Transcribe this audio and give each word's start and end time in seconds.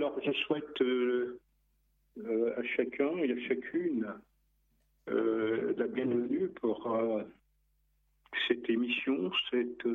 alors 0.00 0.18
je 0.24 0.32
souhaite 0.32 0.80
euh, 0.80 1.38
euh, 2.24 2.58
à 2.58 2.62
chacun 2.74 3.18
et 3.18 3.30
à 3.32 3.48
chacune 3.48 4.14
euh, 5.10 5.74
la 5.76 5.86
bienvenue 5.88 6.48
pour 6.48 6.90
cette 8.48 8.70
émission, 8.70 9.30
cette 9.50 9.86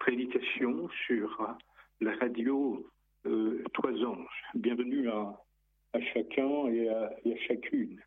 prédication 0.00 0.88
sur 1.06 1.56
la 2.00 2.16
radio 2.16 2.90
Trois 3.72 4.04
Anges. 4.04 4.42
Bienvenue 4.56 5.08
à, 5.08 5.38
chacun 6.12 6.66
et 6.66 6.88
à, 6.88 7.36
chacune. 7.46 8.02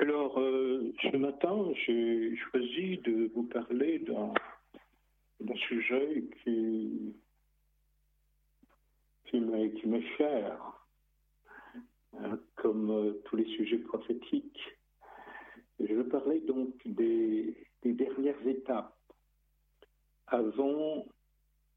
Alors, 0.00 0.34
ce 0.34 1.16
matin, 1.16 1.68
j'ai 1.86 2.34
choisi 2.36 2.98
de 2.98 3.30
vous 3.36 3.44
parler 3.44 4.00
d'un 4.00 5.56
sujet 5.68 6.24
qui 6.42 7.14
qui 9.26 9.40
m'est 9.40 10.16
cher, 10.16 10.58
hein, 12.18 12.38
comme 12.56 12.90
euh, 12.90 13.12
tous 13.24 13.36
les 13.36 13.46
sujets 13.56 13.78
prophétiques. 13.78 14.60
Je 15.80 16.02
parler 16.02 16.40
donc 16.40 16.74
des, 16.86 17.56
dernières 17.84 18.46
étapes 18.46 18.96
avant 20.26 21.06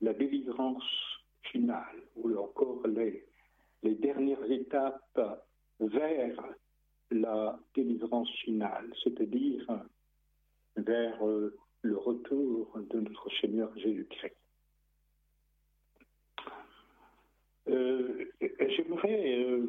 la 0.02 0.14
délivrance 0.14 0.84
finale, 1.44 2.02
ou 2.16 2.36
encore 2.36 2.88
les, 2.88 3.26
les 3.84 3.96
dernières 3.96 4.50
étapes 4.50 5.40
vers 5.80 6.44
la 7.12 7.60
délivrance 7.76 8.32
finale, 8.44 8.92
c'est-à-dire 9.04 9.66
vers 10.78 11.28
euh, 11.28 11.56
le 11.82 11.98
retour 11.98 12.78
de 12.90 13.00
notre 13.00 13.30
Seigneur 13.40 13.76
Jésus-Christ. 13.78 14.39
Euh, 17.70 18.26
j'aimerais, 18.70 19.44
euh, 19.44 19.68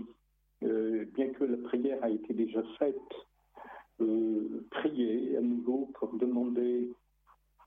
euh, 0.65 1.04
bien 1.15 1.30
que 1.30 1.45
la 1.45 1.56
prière 1.68 2.02
a 2.02 2.10
été 2.10 2.32
déjà 2.32 2.62
faite, 2.79 2.96
prier 4.70 5.37
à 5.37 5.43
nouveau 5.43 5.90
pour 5.95 6.15
demander 6.16 6.88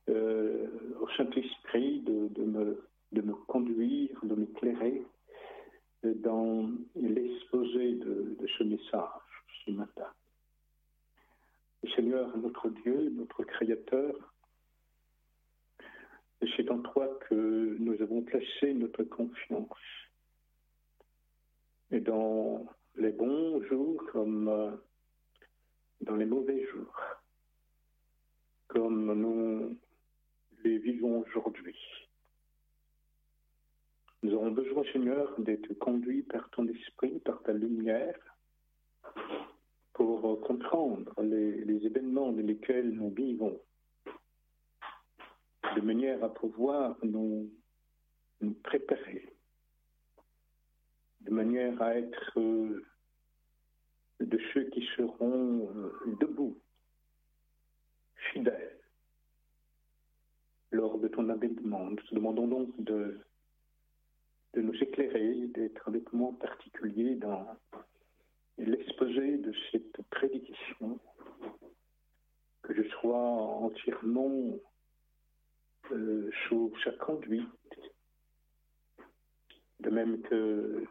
au 0.08 1.10
Saint-Esprit 1.16 2.00
de, 2.02 2.44
me, 2.44 2.84
de 3.12 3.22
me 3.22 3.34
conduire, 3.34 4.20
de 4.24 4.34
m'éclairer 4.34 5.04
dans 6.04 6.72
l'exposé 6.96 7.94
de, 7.94 8.36
de, 8.40 8.48
ce 8.58 8.64
message 8.64 9.44
ce 9.64 9.72
matin. 9.72 10.08
Seigneur, 11.96 12.36
notre 12.36 12.70
Dieu, 12.70 13.12
notre 13.16 13.44
Créateur, 13.44 14.16
c'est 16.58 16.72
en 16.72 16.80
toi 16.80 17.08
que 17.30 17.78
nous 17.80 18.02
avons 18.02 18.24
placé 18.24 18.74
notre 18.74 19.04
confiance 19.04 19.70
et 21.94 22.00
dans 22.00 22.66
les 22.96 23.12
bons 23.12 23.62
jours 23.66 24.04
comme 24.12 24.48
euh, 24.48 24.72
dans 26.02 26.16
les 26.16 26.26
mauvais 26.26 26.66
jours, 26.66 27.00
comme 28.68 29.14
nous 29.14 29.78
les 30.64 30.80
vivons 30.80 31.20
aujourd'hui. 31.20 31.78
Nous 34.24 34.34
avons 34.34 34.52
besoin, 34.52 34.84
Seigneur, 34.92 35.40
d'être 35.40 35.74
conduits 35.76 36.24
par 36.24 36.50
ton 36.50 36.68
esprit, 36.68 37.20
par 37.20 37.44
ta 37.44 37.54
lumière, 37.54 38.18
pour 39.94 40.42
comprendre 40.42 41.14
les, 41.22 41.86
événements 41.86 42.32
dans 42.32 42.42
lesquels 42.42 42.90
nous 42.90 43.12
vivons, 43.12 43.60
de 45.76 45.82
manière 45.82 46.24
à 46.24 46.34
pouvoir 46.34 46.98
nous 47.04 47.52
préparer 48.64 49.34
de 51.24 51.32
manière 51.32 51.82
à 51.82 51.96
être 51.96 52.40
euh, 52.40 52.86
de 54.20 54.40
ceux 54.54 54.66
qui 54.70 54.86
seront 54.98 55.70
euh, 55.76 56.16
debout, 56.20 56.58
fidèles, 58.32 58.80
lors 60.72 60.98
de 60.98 61.08
ton 61.08 61.30
avènement. 61.30 61.90
Nous 61.90 61.96
te 61.98 62.16
demandons 62.16 62.48
donc 62.48 62.84
de, 62.84 63.20
de 64.54 64.62
nous 64.62 64.76
éclairer, 64.76 65.48
d'être 65.48 65.88
avec 65.88 66.12
moi 66.14 66.32
particulier 66.40 67.16
dans 67.16 67.48
l'exposé 68.58 69.38
de 69.38 69.54
cette 69.72 70.02
prédication, 70.10 71.00
que 72.64 72.74
je 72.74 72.88
sois 72.90 73.18
entièrement 73.18 74.58
euh, 75.92 76.32
sous 76.48 76.74
sa 76.84 76.92
conduite, 76.92 77.50
de 79.80 79.90
même 79.90 80.22
que 80.22 80.86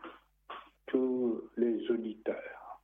tous 0.92 1.42
les 1.56 1.90
auditeurs. 1.90 2.82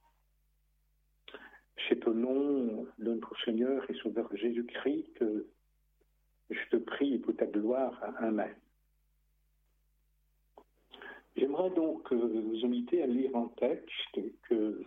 C'est 1.86 2.06
au 2.08 2.14
nom 2.14 2.86
de 2.98 3.12
notre 3.12 3.34
Seigneur 3.44 3.88
et 3.90 3.94
Sauveur 3.94 4.34
Jésus-Christ 4.34 5.18
que 5.18 5.46
je 6.48 6.68
te 6.70 6.76
prie 6.76 7.18
pour 7.18 7.36
ta 7.36 7.46
gloire. 7.46 8.02
Amen. 8.18 8.54
J'aimerais 11.36 11.70
donc 11.70 12.10
vous 12.12 12.64
inviter 12.64 13.02
à 13.02 13.06
lire 13.06 13.36
un 13.36 13.48
texte 13.58 14.18
que, 14.48 14.82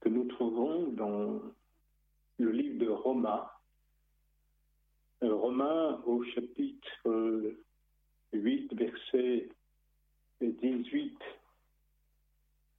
que 0.00 0.08
nous 0.08 0.24
trouvons 0.28 0.92
dans 0.92 1.42
le 2.38 2.50
livre 2.52 2.78
de 2.78 2.88
Romains, 2.88 3.50
euh, 5.24 5.34
Romains 5.34 6.00
au 6.06 6.22
chapitre 6.22 7.56
8, 8.32 8.74
verset 8.74 9.48
18 10.40 11.18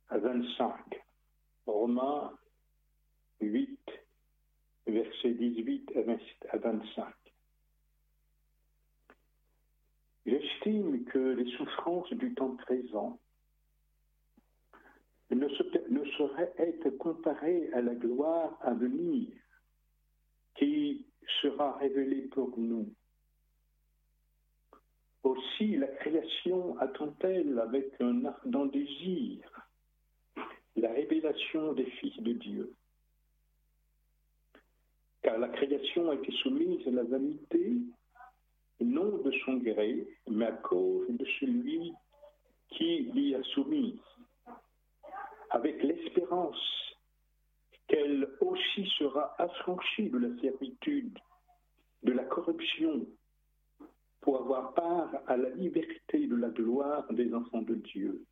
à 0.09 0.17
25. 0.17 0.73
Romains 1.66 2.38
8, 3.41 3.79
versets 4.88 5.33
18 5.33 5.91
à 6.51 6.57
25. 6.57 7.13
J'estime 10.25 11.05
que 11.05 11.19
les 11.19 11.51
souffrances 11.55 12.11
du 12.13 12.33
temps 12.33 12.55
présent 12.55 13.19
ne, 15.31 15.47
sauraient 16.17 16.53
être 16.57 16.89
comparées 16.97 17.69
à 17.73 17.81
la 17.81 17.94
gloire 17.95 18.57
à 18.61 18.73
venir 18.73 19.29
qui 20.55 21.05
sera 21.41 21.77
révélée 21.77 22.23
pour 22.23 22.57
nous. 22.57 22.91
Aussi 25.23 25.75
la 25.77 25.88
création 25.88 26.77
attend-elle 26.79 27.59
avec 27.59 27.99
un 27.99 28.25
ardent 28.25 28.67
désir 28.67 29.54
la 30.75 30.91
révélation 30.91 31.74
des 31.74 31.86
fils 31.86 32.18
de 32.22 32.34
Dieu. 32.34 32.74
Car 35.22 35.38
la 35.38 35.50
création 35.50 36.12
a 36.12 36.16
été 36.16 36.31
soumise 36.44 36.88
à 36.88 36.91
la 36.91 37.03
vanité, 37.03 37.74
non 38.80 39.18
de 39.18 39.31
son 39.46 39.58
gré, 39.58 40.08
mais 40.30 40.46
à 40.46 40.52
cause 40.52 41.08
de 41.09 41.25
celui 41.40 41.94
qui 42.69 43.09
l'y 43.13 43.36
a 43.36 43.44
soumise, 43.44 44.00
avec 45.50 45.81
l'espérance 45.81 46.58
qu'elle 47.88 48.28
aussi 48.42 48.86
sera 48.97 49.36
affranchie 49.42 50.09
de 50.09 50.18
la 50.18 50.42
servitude, 50.42 51.18
de 52.03 52.12
la 52.12 52.24
corruption, 52.25 53.07
pour 54.22 54.38
avoir 54.40 54.74
part 54.74 55.12
à 55.28 55.38
la 55.38 55.50
liberté 55.52 56.28
de 56.28 56.36
la 56.36 56.50
gloire 56.50 57.06
des 57.13 57.34
enfants 57.34 57.62
de 57.62 57.75
Dieu. 57.75 58.25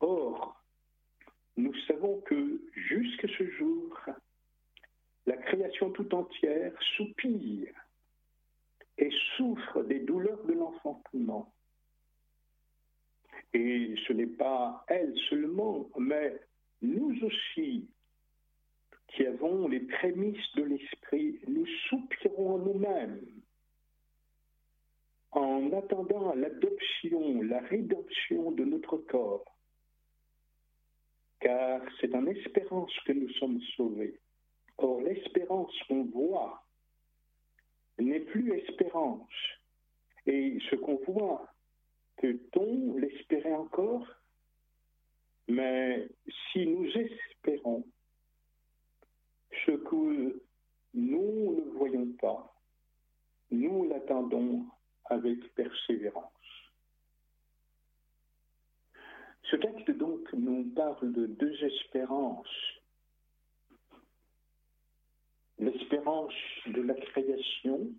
Or, 0.00 0.59
nous 1.60 1.74
savons 1.86 2.20
que 2.22 2.60
jusqu'à 2.74 3.28
ce 3.38 3.48
jour, 3.50 4.00
la 5.26 5.36
création 5.36 5.90
tout 5.90 6.14
entière 6.14 6.72
soupire 6.96 7.72
et 8.98 9.10
souffre 9.36 9.82
des 9.84 10.00
douleurs 10.00 10.42
de 10.44 10.54
l'enfantement. 10.54 11.52
Et 13.52 13.94
ce 14.06 14.12
n'est 14.12 14.26
pas 14.26 14.84
elle 14.88 15.14
seulement, 15.28 15.88
mais 15.98 16.40
nous 16.82 17.16
aussi, 17.24 17.88
qui 19.08 19.26
avons 19.26 19.68
les 19.68 19.80
prémices 19.80 20.54
de 20.54 20.62
l'esprit, 20.62 21.40
nous 21.48 21.66
soupirons 21.88 22.58
nous-mêmes 22.58 23.20
en 25.32 25.72
attendant 25.72 26.34
l'adoption, 26.34 27.42
la 27.42 27.60
rédemption 27.60 28.50
de 28.52 28.64
notre 28.64 28.96
corps. 28.96 29.44
Car 31.40 31.80
c'est 32.00 32.14
en 32.14 32.26
espérance 32.26 32.92
que 33.06 33.12
nous 33.12 33.30
sommes 33.30 33.60
sauvés. 33.76 34.18
Or, 34.78 35.00
l'espérance 35.00 35.74
qu'on 35.88 36.04
voit 36.04 36.62
n'est 37.98 38.20
plus 38.20 38.52
espérance. 38.52 39.28
Et 40.26 40.58
ce 40.70 40.76
qu'on 40.76 41.00
voit, 41.06 41.48
peut-on 42.18 42.96
l'espérer 42.96 43.54
encore? 43.54 44.06
Mais 45.48 46.08
si 46.52 46.66
nous 46.66 46.86
espérons 46.86 47.84
ce 49.66 49.72
que 49.72 50.40
nous 50.94 51.54
ne 51.56 51.70
voyons 51.76 52.12
pas, 52.20 52.54
nous 53.50 53.88
l'attendons 53.88 54.66
avec 55.06 55.54
persévérance. 55.54 56.39
Ce 59.50 59.56
texte 59.56 59.90
donc 59.90 60.32
nous 60.32 60.64
parle 60.76 61.12
de 61.12 61.26
deux 61.26 61.64
espérances. 61.64 62.46
L'espérance 65.58 66.32
de 66.66 66.82
la 66.82 66.94
création 66.94 67.90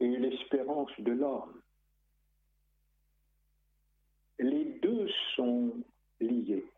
et 0.00 0.08
l'espérance 0.08 0.90
de 0.98 1.12
l'homme. 1.12 1.62
Les 4.38 4.64
deux 4.82 5.08
sont 5.34 5.72
liés. 6.20 6.70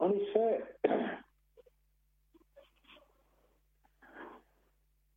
En 0.00 0.10
effet, 0.10 0.64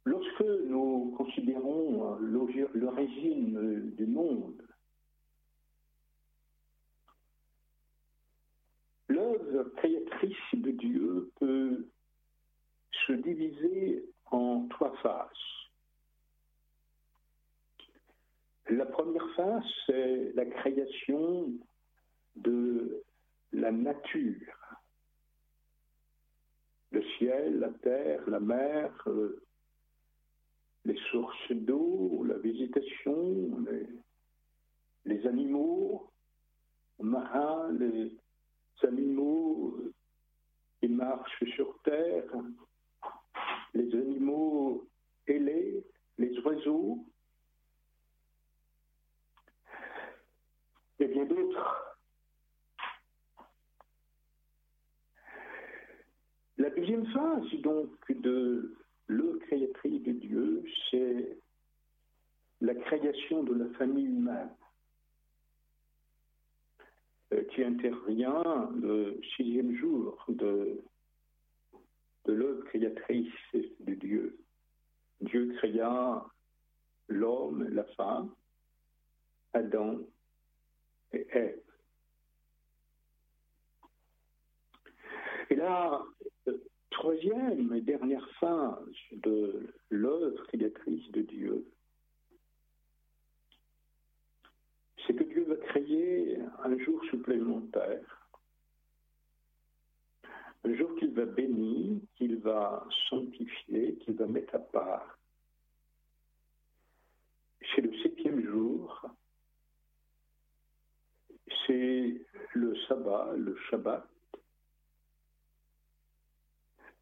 lorsque 0.05 0.41
nous 0.41 1.13
considérons 1.17 2.15
l'origine 2.19 3.91
du 3.95 4.05
monde, 4.05 4.61
l'œuvre 9.09 9.63
créatrice 9.77 10.53
de 10.53 10.71
Dieu 10.71 11.31
peut 11.39 11.87
se 13.07 13.13
diviser 13.13 14.05
en 14.31 14.67
trois 14.69 14.95
phases. 14.97 15.29
La 18.69 18.85
première 18.85 19.29
phase, 19.35 19.63
c'est 19.85 20.33
la 20.33 20.45
création 20.45 21.51
de 22.35 23.03
la 23.51 23.71
nature. 23.71 24.79
Le 26.91 27.03
ciel, 27.17 27.59
la 27.59 27.69
terre, 27.69 28.27
la 28.27 28.39
mer, 28.39 28.91
euh, 29.07 29.39
les 30.85 30.97
sources 31.11 31.51
d'eau, 31.51 32.23
la 32.25 32.37
végétation, 32.37 33.59
les, 33.69 33.87
les 35.05 35.27
animaux 35.27 36.11
marins, 36.99 37.71
les 37.73 38.11
animaux 38.83 39.77
qui 40.79 40.87
marchent 40.87 41.43
sur 41.55 41.79
terre, 41.83 42.31
les 43.73 43.93
animaux 43.95 44.87
ailés, 45.27 45.83
les 46.17 46.37
oiseaux, 46.39 47.05
et 50.99 51.07
bien 51.07 51.25
d'autres. 51.25 51.97
La 56.57 56.69
deuxième 56.69 57.05
phase, 57.07 57.53
donc, 57.61 57.89
de 58.09 58.77
le 59.07 59.37
créatrice 59.39 60.03
de 60.03 60.11
Dieu, 60.11 60.63
c'est 60.89 61.37
la 62.61 62.75
création 62.75 63.43
de 63.43 63.53
la 63.53 63.69
famille 63.77 64.05
humaine 64.05 64.55
euh, 67.33 67.43
qui 67.45 67.63
intervient 67.63 68.69
le 68.75 69.19
sixième 69.35 69.75
jour 69.75 70.23
de, 70.29 70.81
de 72.25 72.33
l'œuvre 72.33 72.63
créatrice 72.65 73.33
de 73.53 73.93
Dieu. 73.93 74.39
Dieu 75.21 75.53
créa 75.57 76.25
l'homme, 77.07 77.67
la 77.69 77.83
femme, 77.95 78.33
Adam 79.53 79.99
et 81.13 81.27
Ève. 81.31 81.61
Et 85.49 85.55
là, 85.55 86.03
troisième 86.95 87.73
et 87.73 87.81
dernière 87.81 88.27
phase 88.39 88.87
de 89.11 89.67
l'œuvre 89.89 90.41
créatrice 90.47 91.11
de 91.11 91.21
Dieu, 91.23 91.65
c'est 95.05 95.13
que 95.13 95.25
Dieu 95.25 95.43
va 95.43 95.57
créer 95.57 96.39
un 96.63 96.77
jour 96.79 97.03
supplémentaire, 97.09 98.29
un 100.63 100.73
jour 100.73 100.95
qu'il 100.95 101.13
va 101.13 101.25
bénir, 101.25 101.99
qu'il 102.15 102.37
va 102.37 102.87
sanctifier, 103.09 103.97
qu'il 103.97 104.15
va 104.15 104.27
mettre 104.27 104.55
à 104.55 104.59
part. 104.59 105.19
C'est 107.75 107.81
le 107.81 107.93
septième 108.03 108.41
jour, 108.45 109.05
c'est 111.67 112.21
le 112.53 112.73
sabbat, 112.87 113.33
le 113.35 113.57
Shabbat, 113.69 114.07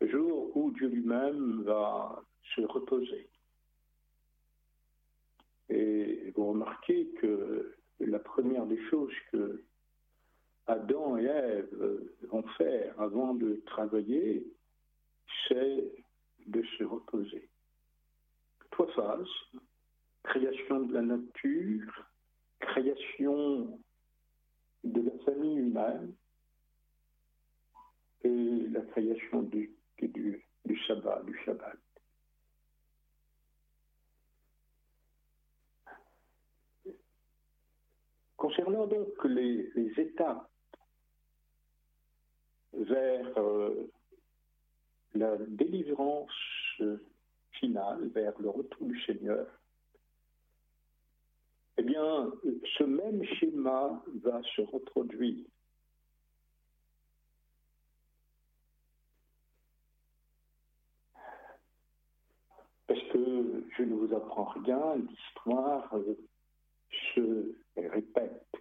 jour 0.07 0.55
où 0.55 0.71
Dieu 0.71 0.87
lui-même 0.87 1.63
va 1.63 2.23
se 2.55 2.61
reposer. 2.61 3.29
Et 5.69 6.31
vous 6.35 6.49
remarquez 6.49 7.09
que 7.21 7.75
la 7.99 8.19
première 8.19 8.65
des 8.65 8.81
choses 8.89 9.13
que 9.31 9.63
Adam 10.67 11.17
et 11.17 11.25
Ève 11.25 12.09
vont 12.23 12.43
faire 12.57 12.99
avant 12.99 13.33
de 13.33 13.61
travailler, 13.65 14.45
c'est 15.47 15.91
de 16.45 16.63
se 16.77 16.83
reposer. 16.83 17.49
Trois 18.71 18.91
phases, 18.93 19.27
création 20.23 20.81
de 20.81 20.93
la 20.93 21.01
nature, 21.01 22.07
création 22.59 23.79
de 24.83 25.01
la 25.01 25.23
famille 25.25 25.57
humaine 25.57 26.13
et 28.23 28.67
la 28.69 28.81
création 28.81 29.43
du 29.43 29.71
du, 30.01 30.45
du 30.65 30.79
sabbat, 30.85 31.21
du 31.25 31.37
Shabbat. 31.45 31.77
Concernant 38.37 38.87
donc 38.87 39.23
les, 39.23 39.71
étapes 39.97 40.49
vers 42.73 43.37
euh, 43.37 43.89
la 45.13 45.37
délivrance 45.37 46.31
finale, 47.51 48.09
vers 48.09 48.37
le 48.39 48.49
retour 48.49 48.87
du 48.87 48.99
Seigneur, 49.03 49.47
eh 51.77 51.83
bien, 51.83 52.31
ce 52.77 52.83
même 52.83 53.23
schéma 53.23 54.03
va 54.23 54.41
se 54.55 54.61
reproduire 54.61 55.45
parce 62.93 63.02
je 63.13 63.83
ne 63.83 63.93
vous 63.95 64.13
apprends 64.15 64.45
rien, 64.45 64.95
l'histoire 64.95 65.93
euh, 65.93 66.17
se 67.13 67.55
répète. 67.75 68.55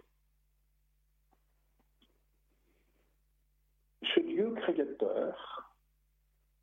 Ce 4.02 4.20
Dieu 4.20 4.52
créateur, 4.54 5.72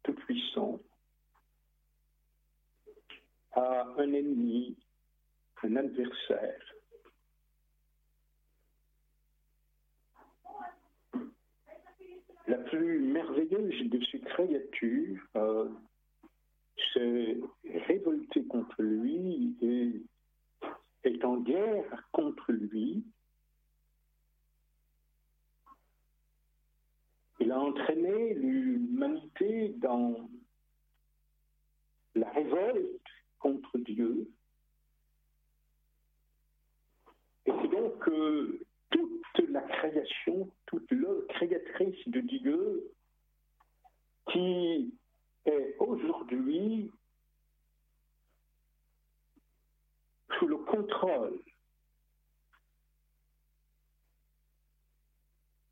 tout-puissant, 0.03 0.79
a 3.53 3.85
un 3.97 4.13
ennemi, 4.13 4.77
un 5.63 5.75
adversaire. 5.75 6.75
La 12.47 12.57
plus 12.57 12.99
merveilleuse 12.99 13.89
de 13.89 14.03
ces 14.11 14.19
créatures, 14.21 15.21
euh, 15.35 15.69
s'est 16.93 17.37
révolté 17.87 18.43
contre 18.45 18.81
lui 18.81 19.55
et 19.61 20.01
est 21.03 21.23
en 21.23 21.37
guerre 21.37 22.07
contre 22.11 22.51
lui. 22.51 23.03
Il 27.39 27.51
a 27.51 27.59
entraîné 27.59 28.33
l'humanité 28.33 29.69
dans 29.77 30.29
la 32.15 32.29
révolte 32.31 33.01
contre 33.39 33.77
Dieu. 33.77 34.29
Et 37.45 37.51
c'est 37.61 37.69
donc 37.69 37.97
que 37.99 38.59
toute 38.91 39.49
la 39.49 39.61
création, 39.61 40.51
toute 40.65 40.91
l'œuvre 40.91 41.25
créatrice 41.27 42.07
de 42.07 42.19
Dieu 42.19 42.91
qui 44.31 44.93
aujourd'hui 45.79 46.91
sous 50.37 50.47
le 50.47 50.57
contrôle 50.57 51.39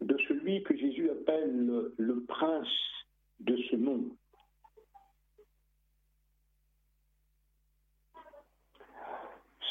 de 0.02 0.18
celui 0.28 0.64
que 0.64 0.76
Jésus 0.76 1.10
appelle 1.10 1.92
le, 1.98 2.24
prince 2.28 2.68
de 3.40 3.58
ce 3.70 3.76
monde. 3.76 4.12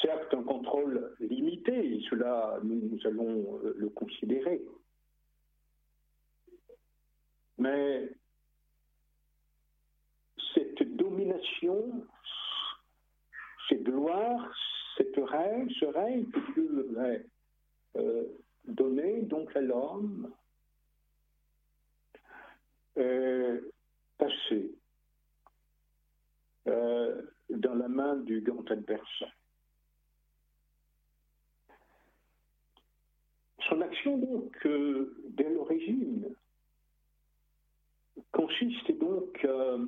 Certes, 0.02 0.34
un 0.34 0.42
contrôle 0.42 1.16
limité, 1.20 2.00
cela 2.10 2.60
nous 2.62 2.98
allons 3.04 3.58
le 3.62 3.88
considérer. 3.88 4.62
Mais 7.58 8.10
cette 11.46 11.68
domination, 11.68 12.06
cette 13.68 13.82
gloire, 13.82 14.54
cette 14.96 15.16
règne, 15.16 15.68
ce 15.80 15.84
règne 15.86 16.26
que 16.26 16.52
Dieu 16.52 16.96
avait 16.96 17.26
euh, 17.96 18.24
donné 18.66 19.22
donc 19.22 19.54
à 19.56 19.60
l'homme, 19.60 20.32
est 22.96 23.60
passé 24.16 24.74
euh, 26.68 27.22
dans 27.50 27.74
la 27.74 27.88
main 27.88 28.16
du 28.16 28.40
grand 28.40 28.68
adversaire. 28.70 29.32
Son 33.68 33.80
action, 33.80 34.16
donc, 34.16 34.54
euh, 34.64 35.16
dès 35.30 35.52
l'origine, 35.52 36.34
consiste 38.32 38.92
donc 38.98 39.44
euh, 39.44 39.86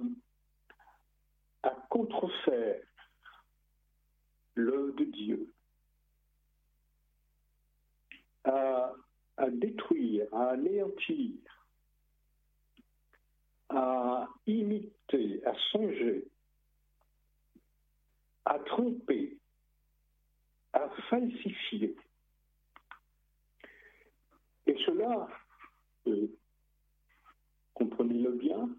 à 1.68 1.86
contrefaire 1.90 2.82
l'œuvre 4.54 4.92
de 4.92 5.04
Dieu, 5.04 5.54
à, 8.44 8.94
détruire, 9.50 10.26
à 10.32 10.52
anéantir, 10.52 11.34
à 13.68 14.28
imiter, 14.46 15.44
à 15.44 15.54
songer, 15.70 16.26
à 18.46 18.58
tromper, 18.60 19.36
à 20.72 20.88
falsifier. 21.10 21.94
Et 24.66 24.76
cela, 24.86 25.28
euh, 26.06 26.28
comprenez-le 27.74 28.32
bien, 28.32 28.70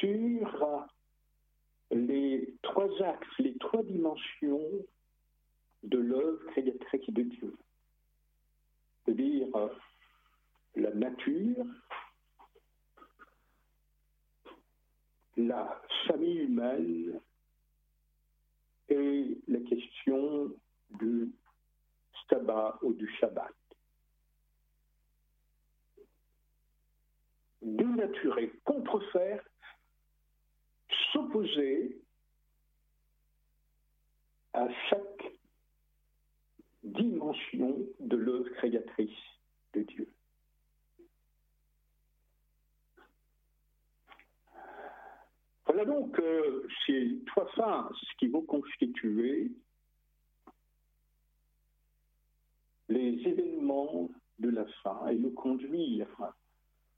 sur 0.00 0.86
les 1.90 2.54
trois 2.62 2.90
axes, 3.02 3.38
les 3.38 3.56
trois 3.58 3.82
dimensions 3.82 4.86
de 5.82 5.98
l'œuvre 5.98 6.44
créatrice 6.46 7.08
de 7.10 7.22
Dieu. 7.22 7.56
C'est-à-dire 9.04 9.48
euh, 9.56 9.68
la 10.76 10.92
nature, 10.94 11.64
la 15.36 15.82
famille 16.06 16.38
humaine 16.40 17.20
et 18.88 19.38
la 19.46 19.60
question 19.60 20.52
du 20.90 21.32
sabbat 22.28 22.78
ou 22.82 22.92
du 22.92 23.08
Shabbat. 23.18 23.52
dénaturer, 27.76 28.52
contrefaire, 28.64 29.42
s'opposer 31.12 32.00
à 34.52 34.68
chaque 34.88 35.32
dimension 36.82 37.78
de 38.00 38.16
l'œuvre 38.16 38.48
créatrice 38.50 39.10
de 39.74 39.82
Dieu. 39.82 40.12
Voilà 45.66 45.84
donc 45.84 46.18
euh, 46.18 46.66
ces 46.86 47.18
trois 47.26 47.46
phases 47.52 48.00
qui 48.18 48.28
vont 48.28 48.42
constituer 48.42 49.52
les 52.88 53.28
événements 53.28 54.08
de 54.38 54.48
la 54.48 54.64
fin 54.82 55.08
et 55.08 55.16
nous 55.16 55.32
conduire 55.32 56.08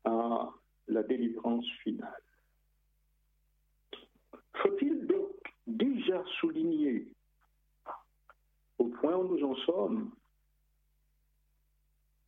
à 0.05 0.51
la 0.87 1.03
délivrance 1.03 1.67
finale. 1.83 2.30
Faut-il 4.63 5.07
donc 5.07 5.37
déjà 5.67 6.23
souligner, 6.41 7.07
au 8.79 8.87
point 8.87 9.17
où 9.17 9.37
nous 9.37 9.45
en 9.45 9.55
sommes, 9.57 10.11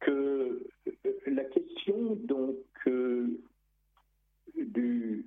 que 0.01 0.67
la 1.27 1.45
question 1.45 2.17
donc 2.17 2.57
euh, 2.87 3.41
du 4.55 5.27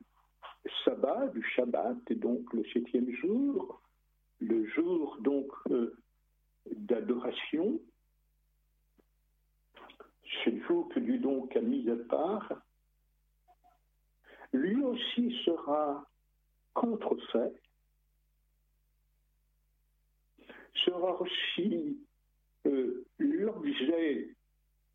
sabbat, 0.83 1.27
du 1.27 1.43
Shabbat, 1.55 2.11
donc 2.13 2.51
le 2.53 2.63
septième 2.73 3.11
jour, 3.15 3.81
le 4.39 4.65
jour 4.65 5.17
donc 5.21 5.51
euh, 5.69 5.95
d'adoration, 6.75 7.79
le 10.45 10.61
jour 10.67 10.89
que 10.89 10.99
Dieu 10.99 11.19
donc 11.19 11.55
a 11.55 11.61
mis 11.61 11.89
à 11.89 11.95
part, 11.95 12.51
lui 14.53 14.83
aussi 14.83 15.35
sera 15.45 16.05
contrefait, 16.75 17.53
sera 20.85 21.19
aussi 21.19 21.97
euh, 22.67 23.05
l'objet 23.17 24.29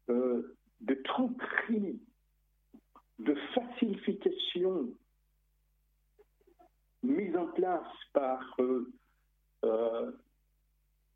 euh, 0.08 0.56
de 0.82 0.94
tromperies, 0.94 2.00
de 3.18 3.34
facilification 3.54 4.88
mise 7.02 7.36
en 7.36 7.46
place 7.46 7.88
par 8.12 8.56
euh, 8.60 10.12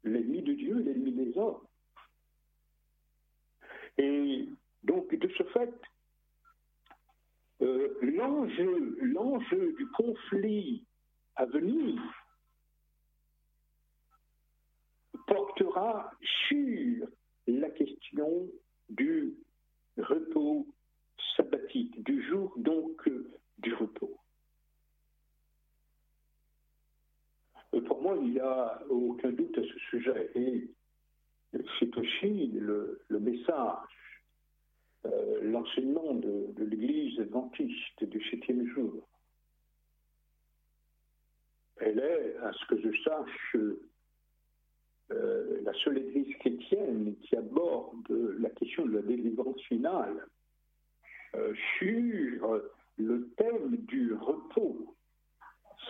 l'ennemi 0.03 0.43
de 0.43 0.55
Dieu, 0.55 0.79
l'ennemi 0.79 1.13
des 1.13 1.39
hommes. 1.39 1.61
Et 3.99 4.49
donc, 4.83 5.15
de 5.15 5.29
ce 5.37 5.43
fait, 5.45 5.73
euh, 7.63 7.99
l'enjeu, 8.03 8.99
l'enjeu 9.01 9.75
du 9.79 9.87
conflit 9.93 10.85
à 11.37 11.47
venir 11.47 12.01
portera 15.27 16.11
sur 16.49 17.07
la 17.47 17.71
question 17.71 18.49
du 18.89 19.35
repos 19.97 20.67
sabbatique, 21.37 22.03
du 22.03 22.23
jour 22.29 22.53
donc 22.57 23.07
euh, 23.09 23.31
du 23.59 23.75
repos. 23.75 24.19
Euh, 27.75 27.81
pour 27.83 28.03
moi, 28.03 28.17
il 28.21 28.33
n'y 28.33 28.41
a 28.41 28.83
aucun 28.89 29.31
doute 29.31 29.57
à 29.59 29.63
ce 29.63 29.79
sujet. 29.91 30.31
Et 30.35 30.71
c'est 31.79 31.97
aussi 31.97 32.47
le, 32.53 33.01
message, 33.11 34.04
euh, 35.07 35.41
l'enseignement 35.43 36.15
de, 36.15 36.65
l'Église 36.65 37.21
adventiste 37.21 38.05
du 38.05 38.23
septième 38.31 38.67
jour. 38.69 39.07
Elle 41.77 41.99
est, 41.99 42.37
à 42.39 42.53
ce 42.53 42.65
que 42.67 42.81
je 42.81 43.03
sache, 43.03 43.57
euh, 45.11 45.61
la 45.63 45.75
seule 45.75 45.99
Église 45.99 46.35
chrétienne 46.37 47.17
qui 47.23 47.37
aborde 47.37 48.09
la 48.39 48.49
question 48.51 48.87
de 48.87 48.93
la 48.93 49.03
délivrance 49.03 49.61
finale 49.63 50.27
euh, 51.35 51.53
sur 51.79 52.63
le 52.97 53.29
thème 53.37 53.77
du 53.77 54.15
repos 54.15 54.97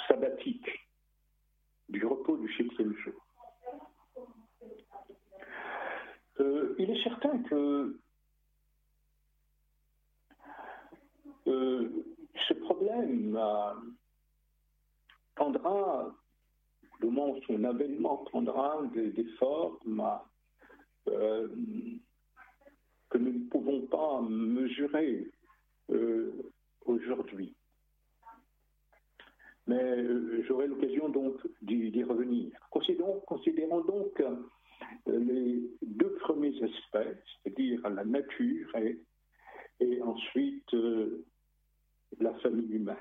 sabbatique, 0.09 0.89
du 1.89 2.05
repos 2.05 2.37
du 2.37 2.53
septième 2.55 2.95
jour. 2.97 3.15
Il 6.79 6.91
est 6.91 7.03
certain 7.05 7.39
que 7.45 7.97
euh, 11.47 11.89
ce 12.49 12.55
prendra, 15.35 16.15
le 17.01 17.11
moment 17.11 17.37
son 17.47 17.65
avènement 17.65 18.19
prendra 18.19 18.83
des, 18.95 19.25
formes 19.39 20.03
euh, 21.09 21.49
que 23.11 23.19
nous 23.19 23.33
ne 23.33 23.49
pouvons 23.49 23.83
pas 23.83 24.21
mesurer 24.23 25.31
aujourd'hui. 26.87 27.55
Mais 29.67 30.05
j'aurai 30.47 30.67
l'occasion 30.67 31.09
donc 31.09 31.41
d'y 31.63 32.03
revenir. 32.03 32.53
Considérons, 32.71 33.81
donc 33.83 34.23
les 35.07 35.71
deux 35.83 36.15
premiers 36.21 36.55
aspects, 36.63 37.19
c'est-à-dire 37.43 37.89
la 37.89 38.05
nature 38.05 38.77
et, 38.77 40.01
ensuite 40.03 40.73
euh, 40.75 41.25
la 42.21 42.33
famille 42.35 42.73
humaine. 42.75 42.97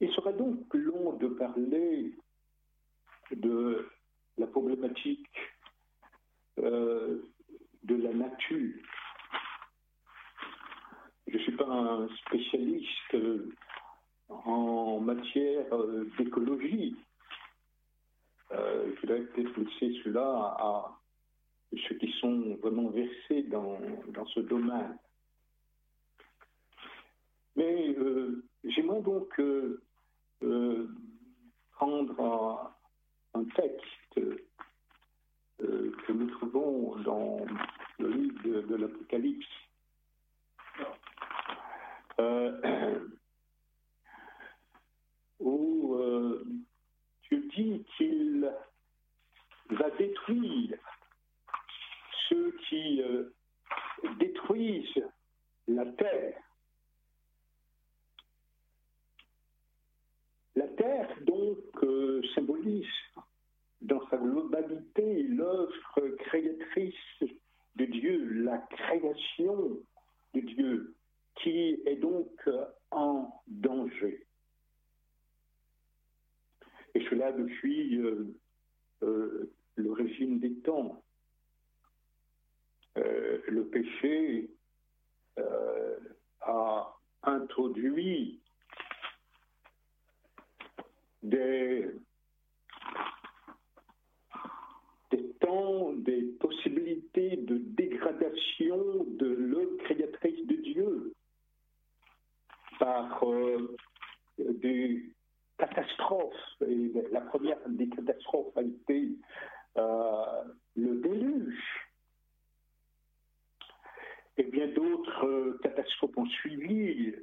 Il 0.00 0.10
sera 0.12 0.32
donc 0.32 0.72
long 0.74 1.14
de 1.14 1.28
parler 1.28 2.16
de 3.30 3.88
la 4.38 4.46
problématique 4.46 5.28
euh, 6.58 7.22
de 7.84 7.96
la 7.96 8.12
nature. 8.12 8.74
Je 11.26 11.36
ne 11.36 11.42
suis 11.42 11.56
pas 11.56 11.66
un 11.66 12.08
spécialiste 12.26 13.16
en 14.28 15.00
matière 15.00 15.72
euh, 15.72 16.08
d'écologie. 16.18 16.96
Euh, 18.52 18.92
je 18.94 19.00
voudrais 19.00 19.22
peut-être 19.22 19.56
laisser 19.58 20.00
cela 20.04 20.54
à 20.58 21.00
ceux 21.88 21.96
qui 21.96 22.12
sont 22.20 22.56
vraiment 22.62 22.88
versés 22.90 23.42
dans, 23.44 23.78
dans 24.08 24.26
ce 24.26 24.40
domaine. 24.40 24.96
Mais 27.56 27.96
j'aimerais 28.66 29.02
donc 29.02 29.40
prendre 31.72 32.74
un, 33.34 33.44
texte 33.56 34.20
que 35.58 36.12
nous 36.12 36.30
trouvons 36.30 36.96
dans 37.02 37.44
le 37.98 38.08
livre 38.08 38.62
de, 38.62 38.76
l'Apocalypse. 38.76 39.46
où 45.40 45.96
Dieu 47.28 47.48
dit 47.56 47.84
qu'il 47.96 48.50
va 49.70 49.90
détruire 49.90 50.78
ceux 52.28 52.56
qui 52.68 53.02
détruisent 54.18 55.04
la 55.66 55.86
terre. 55.86 56.43
La 60.56 60.68
terre, 60.68 61.08
donc, 61.22 61.58
euh, 61.82 62.22
symbolise 62.34 62.86
dans 63.80 64.08
sa 64.08 64.16
globalité 64.16 65.24
l'œuvre 65.24 66.08
créatrice 66.18 67.24
de 67.76 67.84
Dieu, 67.86 68.44
la 68.44 68.58
création 68.58 69.80
de 70.32 70.40
Dieu, 70.40 70.94
qui 71.36 71.82
est 71.84 71.96
donc 71.96 72.48
en 72.92 73.42
danger. 73.48 74.26
Et 76.94 77.04
cela 77.10 77.32
depuis 77.32 77.98
euh, 77.98 78.32
euh, 79.02 79.52
l'origine 79.76 80.38
des 80.38 80.54
temps. 80.60 81.02
le 82.96 83.64
péché 83.66 84.50
a 86.40 86.96
introduit 87.24 88.40
des, 91.24 91.90
temps, 95.40 95.92
des 95.94 96.22
possibilités 96.40 97.36
de 97.36 97.58
dégradation 97.58 99.04
de 99.18 99.26
l'œuvre 99.26 99.76
créatrice 99.78 100.46
de 100.46 100.54
Dieu 100.56 101.12
par 102.78 103.24
euh, 103.24 103.76
des 104.38 105.02
catastrophes. 105.58 106.34
Et 106.66 106.92
la 107.10 107.20
première 107.22 107.58
des 107.68 107.88
catastrophes 107.88 108.56
a 108.56 108.62
été 108.62 109.10
euh, 109.76 110.44
le 110.76 111.00
déluge 111.00 111.84
et 114.36 114.44
bien 114.44 114.66
d'autres 114.68 115.26
euh, 115.26 115.58
catastrophes 115.62 116.16
ont 116.16 116.26
suivi, 116.26 117.14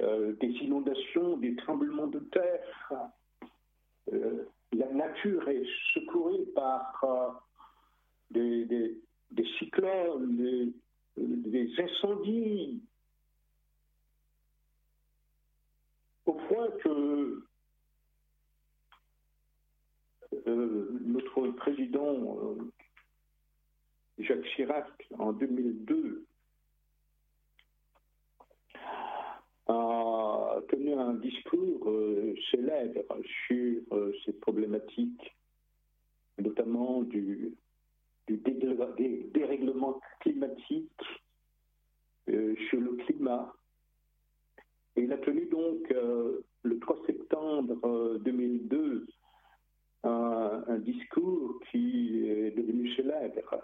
des 0.00 0.48
inondations, 0.60 1.36
des 1.36 1.54
tremblements 1.56 2.06
de 2.06 2.18
terre. 2.18 3.10
Euh, 4.12 4.44
la 4.72 4.92
nature 4.92 5.48
est 5.48 5.64
secourue 5.94 6.46
par 6.54 7.46
des, 8.30 9.00
cyclones, 9.58 10.72
des, 11.16 11.70
incendies, 11.78 12.82
au 16.26 16.32
point 16.32 16.70
que 16.82 17.44
notre 20.46 21.48
président 21.52 22.56
Jacques 24.18 24.44
Chirac, 24.54 24.86
en 25.18 25.32
2002, 25.32 26.26
a 30.56 30.62
tenu 30.62 30.92
un 30.94 31.14
discours 31.14 31.88
euh, 31.88 32.34
célèbre 32.50 33.04
sur 33.46 33.82
euh, 33.92 34.12
ces 34.24 34.32
problématiques, 34.32 35.34
notamment 36.38 37.02
du, 37.02 37.54
dérèglement 38.28 40.00
climatique, 40.20 41.02
euh, 42.28 42.54
sur 42.68 42.80
le 42.80 42.92
climat. 43.04 43.52
Et 44.96 45.02
il 45.02 45.12
a 45.12 45.18
tenu 45.18 45.46
donc 45.46 45.92
le 46.62 46.78
3 46.78 47.06
septembre 47.06 48.18
2002 48.20 49.06
un 50.04 50.78
discours 50.78 51.58
qui 51.70 52.28
est 52.28 52.52
devenu 52.52 52.94
célèbre 52.94 53.60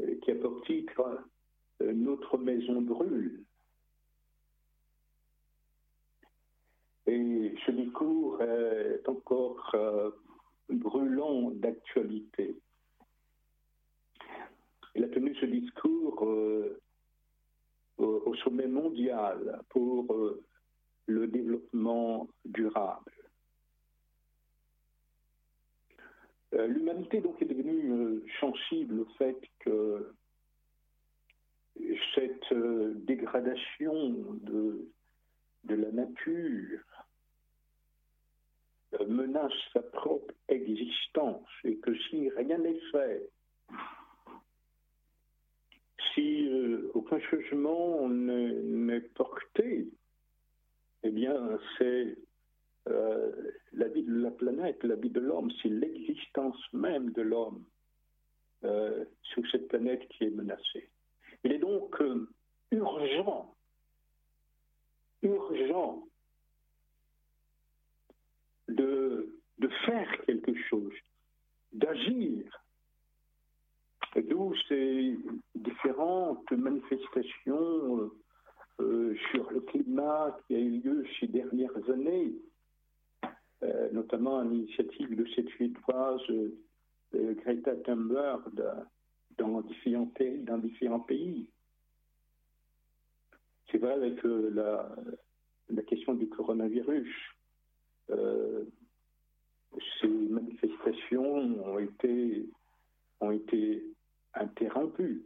euh, 0.00 0.16
qui 0.22 0.30
a 0.30 0.34
pour 0.34 0.62
titre 0.64 1.24
euh, 1.82 1.92
Notre 1.92 2.38
maison 2.38 2.80
brûle. 2.82 3.44
Et 7.06 7.43
ce 7.66 7.70
discours 7.70 8.40
est 8.42 9.08
encore 9.08 9.70
euh, 9.74 10.10
brûlant 10.68 11.50
d'actualité. 11.50 12.56
Il 14.94 15.04
a 15.04 15.08
tenu 15.08 15.34
ce 15.36 15.46
discours 15.46 16.22
au 17.98 18.34
sommet 18.36 18.68
mondial 18.68 19.60
pour 19.70 20.06
le 21.06 21.26
développement 21.26 22.28
durable. 22.44 23.12
Euh, 26.54 26.66
l'humanité 26.66 27.20
donc 27.20 27.40
est 27.42 27.46
devenue 27.46 27.92
euh, 27.92 28.24
sensible 28.40 29.00
au 29.00 29.06
fait 29.18 29.36
que 29.60 30.12
cette 32.14 32.52
euh, 32.52 32.94
dégradation 32.94 34.38
de 34.42 34.86
la 35.68 35.90
nature 35.90 36.80
menace 39.06 39.52
sa 39.72 39.80
propre 39.80 40.32
existence 40.48 41.48
et 41.64 41.76
que 41.76 41.94
si 42.08 42.30
rien 42.30 42.58
n'est 42.58 42.80
fait, 42.92 43.28
si 46.14 46.48
aucun 46.94 47.18
changement 47.20 48.08
n'est 48.08 49.00
porté, 49.00 49.88
eh 51.02 51.10
bien 51.10 51.58
c'est 51.78 52.16
euh, 52.88 53.32
la 53.72 53.88
vie 53.88 54.02
de 54.02 54.12
la 54.20 54.30
planète, 54.30 54.82
la 54.84 54.96
vie 54.96 55.10
de 55.10 55.20
l'homme, 55.20 55.50
c'est 55.62 55.68
l'existence 55.68 56.58
même 56.72 57.12
de 57.12 57.22
l'homme 57.22 57.64
euh, 58.64 59.04
sur 59.22 59.42
cette 59.50 59.68
planète 59.68 60.06
qui 60.08 60.24
est 60.24 60.30
menacée. 60.30 60.90
Il 61.44 61.52
est 61.52 61.58
donc 61.58 62.00
euh, 62.00 62.28
urgent, 62.70 63.54
urgent 65.22 66.06
de, 68.68 69.30
faire 69.86 70.24
quelque 70.26 70.54
chose, 70.68 70.92
d'agir. 71.72 72.44
D'où 74.16 74.54
ces 74.68 75.18
différentes 75.54 76.50
manifestations 76.52 78.10
sur 78.78 79.50
le 79.50 79.60
climat 79.60 80.36
qui 80.46 80.54
a 80.54 80.58
eu 80.58 80.80
lieu 80.80 81.04
ces 81.18 81.26
dernières 81.26 81.90
années, 81.90 82.34
euh, 83.62 83.90
notamment 83.92 84.38
à 84.40 84.44
l'initiative 84.44 85.16
de 85.16 85.26
cette 85.34 85.48
Suédoise 85.50 86.20
euh, 86.30 87.34
Greta 87.34 87.74
Thunberg 87.76 88.42
dans 89.38 89.62
différents 89.62 91.00
pays. 91.00 91.48
C'est 93.70 93.78
vrai 93.78 93.92
avec 93.92 94.24
euh, 94.24 94.50
la, 95.70 95.82
question 95.82 96.14
du 96.14 96.28
coronavirus. 96.28 97.08
Ces 98.08 100.08
manifestations 100.08 101.66
ont 101.66 101.78
été, 101.78 102.46
ont 103.20 103.30
été 103.30 103.84
interrompues. 104.34 105.24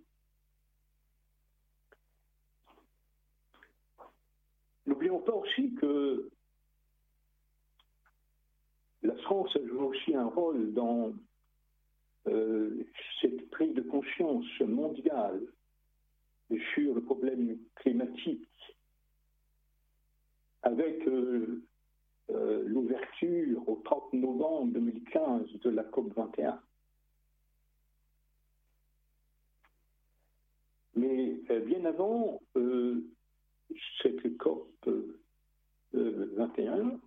N'oublions 4.86 5.20
pas 5.20 5.34
aussi 5.34 5.74
que 5.74 6.30
la 9.02 9.14
France 9.16 9.56
joue 9.66 9.84
aussi 9.84 10.14
un 10.14 10.26
rôle 10.26 10.72
dans 10.72 11.12
euh, 12.26 12.84
cette 13.20 13.50
prise 13.50 13.74
de 13.74 13.82
conscience 13.82 14.46
mondiale 14.60 15.42
sur 16.74 16.94
le 16.94 17.02
problème 17.02 17.58
climatique, 17.76 18.48
avec 20.62 21.06
euh, 21.06 21.62
euh, 22.30 22.62
l'ouverture 22.66 23.68
au 23.68 23.76
30 23.84 24.12
novembre 24.14 24.72
2015 24.72 25.60
de 25.60 25.70
la 25.70 25.84
COP 25.84 26.12
21. 26.14 26.60
Mais 30.94 31.40
bien 31.66 31.84
avant 31.84 32.40
cette 34.02 34.36
COP 34.36 34.68
21, 35.92 37.00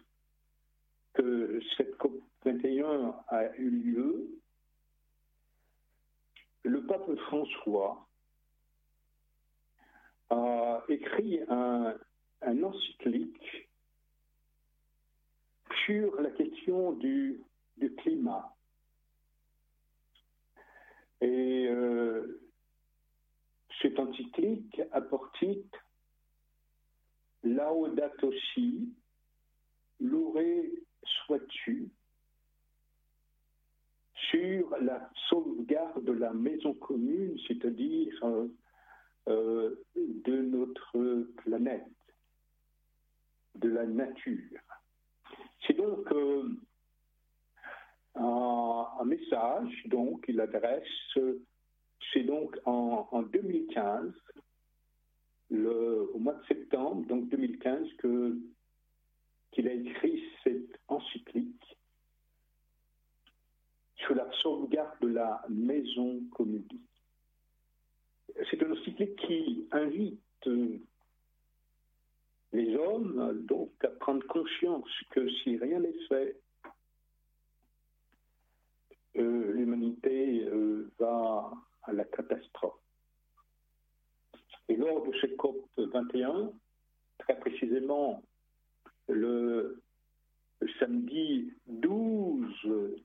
que 1.13 1.59
cette 1.75 1.97
COP21 1.97 3.15
a 3.27 3.55
eu 3.57 3.69
lieu, 3.69 4.39
le 6.67 6.85
pape 6.85 7.15
François 7.27 8.05
a 10.29 10.83
écrit 10.89 11.39
un, 11.49 11.95
encyclique 12.41 13.69
sur 15.85 16.21
la 16.21 16.29
question 16.31 16.91
du, 16.93 17.43
climat. 17.97 18.53
Et 21.21 21.67
euh, 21.69 22.41
cet 23.81 23.97
encyclique 23.99 24.81
apporte 24.91 25.43
Laudato 27.43 28.31
si, 28.53 28.93
loué 29.99 30.83
sois-tu, 31.25 31.89
sur 34.29 34.75
la 34.81 35.09
sauvegarde 35.29 36.03
de 36.03 36.11
la 36.11 36.33
maison 36.33 36.73
commune, 36.73 37.37
c'est-à-dire 37.47 38.13
euh, 38.23 38.47
euh, 39.27 39.75
de 39.95 40.41
notre 40.41 41.27
planète, 41.37 41.85
de 43.55 43.69
la 43.69 43.85
nature. 43.85 44.59
C'est 45.65 45.73
donc 45.73 46.11
euh, 46.11 46.49
un, 48.15 49.05
message 49.05 49.83
donc 49.85 50.25
il 50.27 50.39
adresse, 50.41 51.17
c'est 52.13 52.23
donc 52.23 52.57
en, 52.65 53.21
2015, 53.21 54.11
le, 55.49 56.09
au 56.13 56.19
mois 56.19 56.33
de 56.33 56.45
septembre, 56.45 57.05
donc 57.07 57.29
2015, 57.29 57.87
que 57.99 58.37
qu'il 59.51 59.67
a 59.67 59.73
écrit 59.73 60.23
cette 60.43 60.79
encyclique 60.89 61.76
sur 63.97 64.15
la 64.15 64.29
sauvegarde 64.41 64.99
de 65.01 65.07
la 65.07 65.43
maison 65.49 66.21
commune 66.31 66.67
c'est 68.49 68.63
un 68.63 68.71
encyclique 68.71 69.15
qui 69.15 69.67
invite 69.71 70.19
euh, 70.47 70.79
les 72.53 72.75
hommes 72.75 73.45
donc 73.45 73.71
à 73.83 73.89
prendre 73.89 74.25
conscience 74.27 74.89
que 75.11 75.29
si 75.29 75.57
rien 75.57 75.79
n'est 75.79 76.07
fait, 76.07 76.39
euh, 79.17 79.51
l'humanité 79.53 80.45
euh, 80.45 80.91
va 80.99 81.51
à 81.83 81.93
la 81.93 82.05
catastrophe. 82.05 82.79
Et 84.69 84.75
lors 84.75 85.05
de 85.07 85.13
ce 85.17 85.27
COP 85.27 85.65
21, 85.77 86.51
très 87.19 87.39
précisément 87.39 88.21
le 89.07 89.81
samedi 90.79 91.53
12 91.67 92.99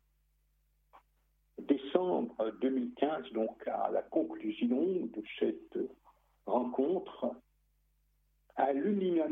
décembre 1.67 2.53
2015, 2.61 3.33
donc 3.33 3.67
à 3.67 3.91
la 3.93 4.03
conclusion 4.03 5.07
de 5.07 5.23
cette 5.39 5.79
rencontre, 6.47 7.35
à 8.57 8.73
l'unité, 8.73 9.23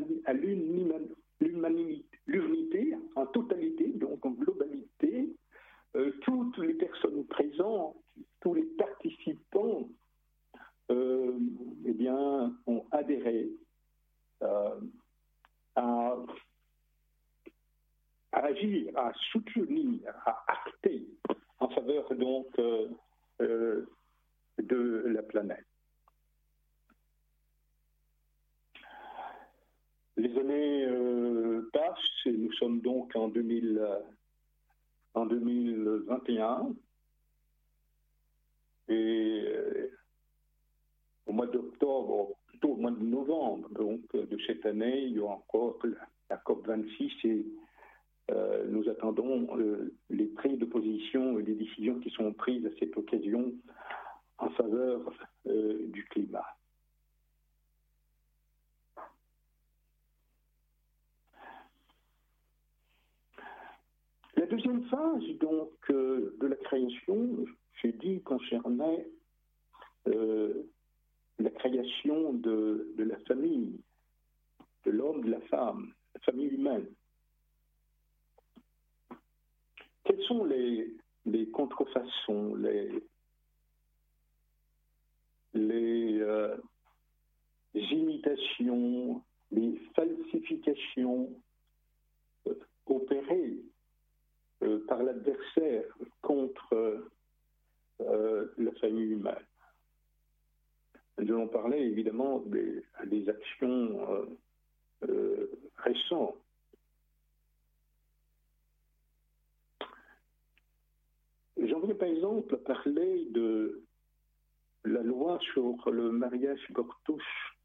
sur 115.40 115.90
le 115.90 116.10
mariage 116.10 116.60
portouche 116.74 117.56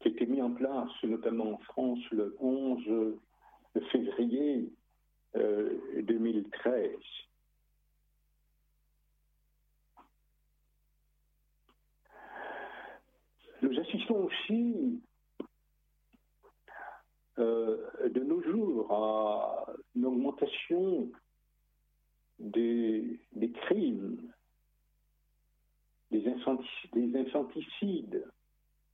qui 0.00 0.08
a 0.08 0.10
été 0.10 0.26
mise 0.26 0.42
en 0.42 0.52
place 0.52 0.90
notamment 1.02 1.54
en 1.54 1.58
France 1.58 2.00
le 2.10 2.36
11 2.40 3.16
février 3.90 4.70
2013. 5.34 6.90
Euh, 6.90 6.96
Nous 13.62 13.80
assistons 13.80 14.24
aussi 14.26 15.00
euh, 17.38 18.08
de 18.08 18.20
nos 18.20 18.42
jours 18.42 18.92
à 18.92 19.66
une 19.96 20.04
augmentation 20.04 21.10
des, 22.38 23.18
crimes, 23.66 24.32
des, 26.92 27.16
infanticides, 27.16 28.24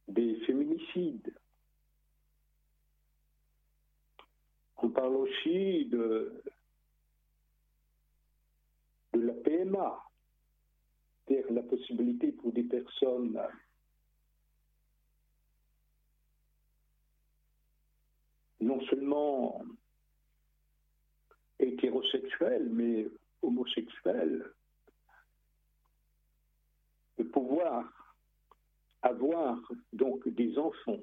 des 0.09 0.37
féminicides. 0.47 1.35
On 4.79 4.89
parle 4.89 5.17
aussi 5.17 5.87
de, 5.87 6.43
de 9.13 9.21
la 9.21 9.35
PMA, 9.35 10.03
c'est-à-dire 11.27 11.53
la 11.53 11.63
possibilité 11.63 12.33
pour 12.33 12.53
des 12.53 12.65
personnes 12.65 13.39
non 18.61 18.81
seulement 18.87 19.63
hétérosexuels, 21.59 22.69
mais 22.71 23.09
homosexuels, 23.43 24.51
de 27.21 27.29
pouvoir 27.29 27.85
avoir 29.03 29.59
donc 29.93 30.27
des 30.29 30.59
enfants. 30.59 31.01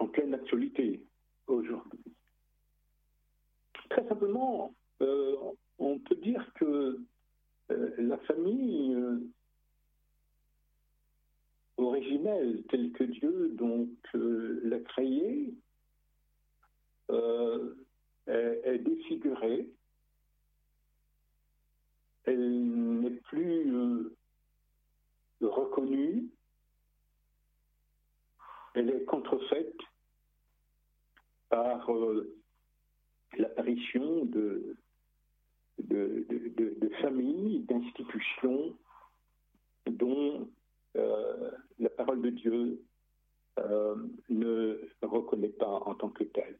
en 0.00 0.06
pleine 0.06 0.32
actualité 0.32 1.02
aujourd'hui. 1.48 1.98
Très 3.90 4.06
simplement, 4.06 4.72
euh, 5.02 5.34
on 5.80 5.98
peut 5.98 6.14
dire 6.14 6.48
que 6.54 7.00
euh, 7.72 7.94
la 7.98 8.16
famille 8.18 8.94
euh, 8.94 9.18
originelle 11.78 12.62
telle 12.70 12.92
que 12.92 13.02
Dieu 13.02 13.50
donc 13.54 13.88
l'a 14.14 14.78
créée 14.78 15.52
est, 18.28 18.60
est, 18.64 18.78
défigurée. 18.78 19.68
Elle 22.24 23.00
n'est 23.00 23.10
plus 23.10 24.10
reconnue. 25.40 26.28
Elle 28.74 28.90
est 28.90 29.04
contrefaite 29.04 29.76
par 31.48 31.90
l'apparition 33.36 34.24
de, 34.26 34.76
familles, 37.00 37.60
d'institutions 37.60 38.76
dont 39.86 40.48
euh, 40.96 41.50
la 41.78 41.90
parole 41.90 42.22
de 42.22 42.30
Dieu 42.30 42.82
euh, 43.58 43.96
ne 44.28 44.80
reconnaît 45.02 45.48
pas 45.48 45.68
en 45.68 45.94
tant 45.94 46.08
que 46.08 46.24
telle. 46.24 46.58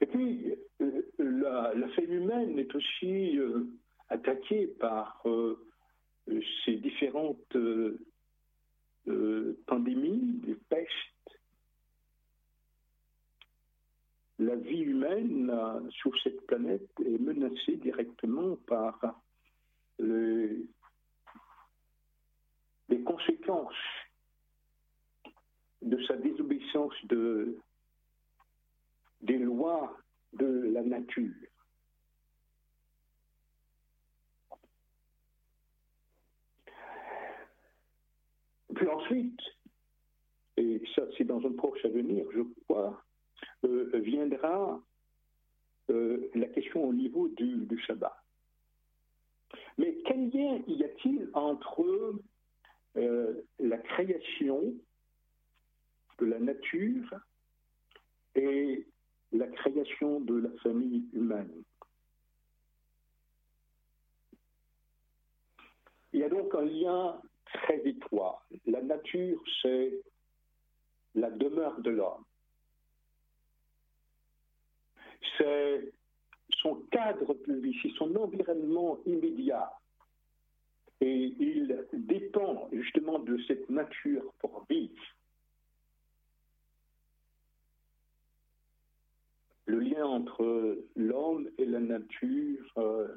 Et 0.00 0.06
puis, 0.06 0.54
euh, 0.80 1.02
la, 1.18 1.72
la 1.74 1.88
femme 1.88 2.12
humaine 2.12 2.58
est 2.58 2.74
aussi 2.74 3.38
euh, 3.38 3.64
attaquée 4.08 4.66
par 4.66 5.22
euh, 5.26 5.64
ces 6.64 6.76
différentes 6.76 7.56
pandémies, 9.66 10.40
des 10.44 10.54
pestes. 10.54 10.88
La 14.38 14.56
vie 14.56 14.80
humaine 14.80 15.52
sur 15.90 16.12
cette 16.22 16.44
planète 16.46 16.88
est 17.04 17.18
menacée 17.18 17.76
directement 17.76 18.56
par 18.66 19.20
les, 19.98 20.66
les 22.88 23.00
conséquences 23.02 23.74
de 25.82 26.02
sa 26.04 26.16
désobéissance 26.16 26.94
de, 27.04 27.58
des 29.24 29.38
lois 29.38 29.96
de 30.34 30.46
la 30.72 30.82
nature. 30.82 31.32
Puis 38.74 38.88
ensuite, 38.88 39.40
et 40.56 40.82
ça 40.94 41.02
c'est 41.16 41.24
dans 41.24 41.44
un 41.46 41.52
proche 41.52 41.84
avenir, 41.84 42.26
je 42.32 42.40
crois, 42.64 43.02
euh, 43.64 43.90
viendra 44.00 44.82
euh, 45.90 46.30
la 46.34 46.46
question 46.46 46.84
au 46.84 46.92
niveau 46.92 47.28
du, 47.28 47.78
Shabbat. 47.86 48.14
Mais 49.78 49.96
quel 50.06 50.30
lien 50.30 50.62
y 50.66 50.82
a-t-il 50.84 51.30
entre 51.34 52.20
euh, 52.96 53.42
la 53.58 53.78
création 53.78 54.74
de 56.18 56.26
la 56.26 56.38
nature 56.38 57.14
et 58.34 58.86
la 59.34 59.46
création 59.48 60.20
de 60.20 60.36
la 60.36 60.50
famille 60.62 61.04
humaine 61.12 61.50
Il 66.12 66.20
y 66.20 66.22
a 66.22 66.28
donc 66.28 66.54
un 66.54 66.62
lien 66.62 67.20
très 67.44 67.80
étroit. 67.84 68.40
La 68.66 68.80
nature, 68.80 69.42
c'est 69.60 70.00
la 71.16 71.28
demeure 71.28 71.80
de 71.80 71.90
l'homme. 71.90 72.22
C'est 75.36 75.92
son 76.62 76.76
cadre 76.92 77.34
vie, 77.48 77.76
c'est 77.82 77.92
son 77.98 78.14
environnement 78.14 79.00
immédiat. 79.06 79.72
Et 81.00 81.34
il 81.40 81.84
dépend 81.92 82.68
justement 82.70 83.18
de 83.18 83.36
cette 83.48 83.68
nature 83.68 84.32
pour 84.38 84.64
vivre. 84.70 84.94
Le 89.66 89.78
lien 89.80 90.04
entre 90.04 90.78
l'homme 90.94 91.48
et 91.56 91.64
la 91.64 91.80
nature 91.80 92.72
euh, 92.76 93.08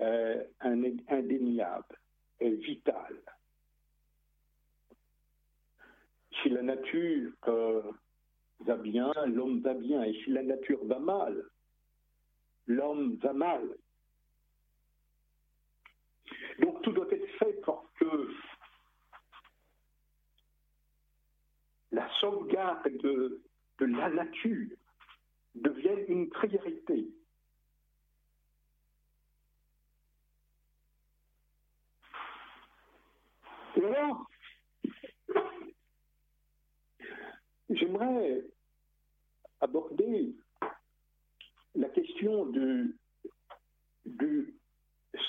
est 0.00 0.50
indéniable, 1.08 1.96
est 2.40 2.50
vital. 2.50 3.16
Si 6.42 6.48
la 6.48 6.62
nature 6.62 7.32
euh, 7.46 7.82
va 8.60 8.76
bien, 8.76 9.12
l'homme 9.26 9.60
va 9.60 9.74
bien. 9.74 10.02
Et 10.02 10.14
si 10.24 10.30
la 10.30 10.42
nature 10.42 10.84
va 10.86 10.98
mal, 10.98 11.44
l'homme 12.66 13.16
va 13.16 13.32
mal. 13.32 13.76
Donc 16.60 16.82
tout 16.82 16.92
doit 16.92 17.10
être 17.10 17.28
fait 17.38 17.60
pour 17.62 17.88
que 17.98 18.28
la 21.92 22.08
sauvegarde 22.20 22.88
de, 22.98 23.40
de 23.78 23.86
la 23.86 24.10
nature 24.10 24.77
devienne 25.54 26.04
une 26.08 26.28
priorité. 26.28 27.08
Et 33.76 33.84
alors, 33.84 34.28
j'aimerais 37.70 38.44
aborder 39.60 40.34
la 41.74 41.88
question 41.90 42.46
du, 42.46 42.96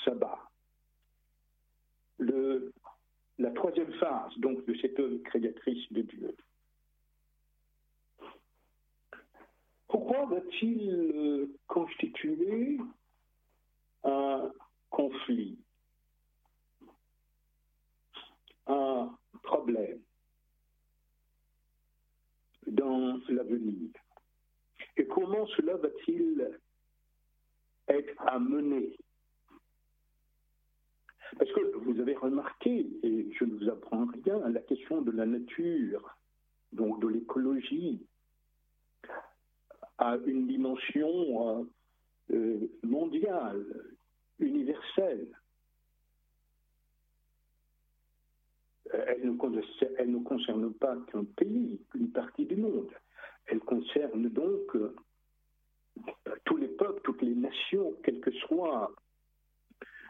sabbat. 0.04 0.38
La 3.38 3.50
troisième 3.52 3.92
phase, 3.94 4.36
donc, 4.38 4.64
de 4.66 4.74
cette 4.74 4.98
œuvre 4.98 5.16
créatrice 5.24 5.90
de 5.92 6.02
Dieu. 6.02 6.36
Pourquoi 9.90 10.24
va-t-il 10.26 11.50
constituer 11.66 12.78
un 14.04 14.52
conflit, 14.88 15.58
un 18.68 19.12
problème 19.42 20.00
dans 22.68 23.20
l'avenir? 23.28 23.90
Et 24.96 25.06
comment 25.06 25.46
cela 25.48 25.76
va-t-il 25.76 26.60
être 27.88 28.22
amené? 28.28 28.96
Parce 31.36 31.50
que 31.52 31.76
vous 31.78 31.98
avez 32.00 32.14
remarqué, 32.14 32.86
et 33.02 33.32
je 33.32 33.44
ne 33.44 33.54
vous 33.56 33.68
apprends 33.68 34.06
rien, 34.24 34.48
la 34.50 34.60
question 34.60 35.02
de 35.02 35.10
la 35.10 35.26
nature, 35.26 36.16
donc 36.72 37.00
de 37.00 37.08
l'écologie, 37.08 38.06
a 40.00 40.16
une 40.26 40.46
dimension 40.46 41.68
euh, 42.30 42.70
mondiale, 42.82 43.64
universelle. 44.38 45.28
Elle 48.92 49.30
ne, 49.30 50.18
concerne, 50.18 50.72
pas 50.74 50.96
qu'un 51.12 51.24
pays, 51.24 51.80
une 51.94 52.10
partie 52.10 52.46
du 52.46 52.56
monde. 52.56 52.90
Elle 53.46 53.60
concerne 53.60 54.28
donc 54.30 54.74
euh, 54.74 54.96
tous 56.44 56.56
les 56.56 56.68
peuples, 56.68 57.00
toutes 57.02 57.22
les 57.22 57.34
nations, 57.34 57.94
quelle 58.02 58.20
que 58.20 58.32
soit 58.32 58.92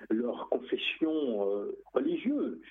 leur 0.08 0.48
confession 0.48 1.50
euh, 1.50 1.76
religieuse. 1.92 2.62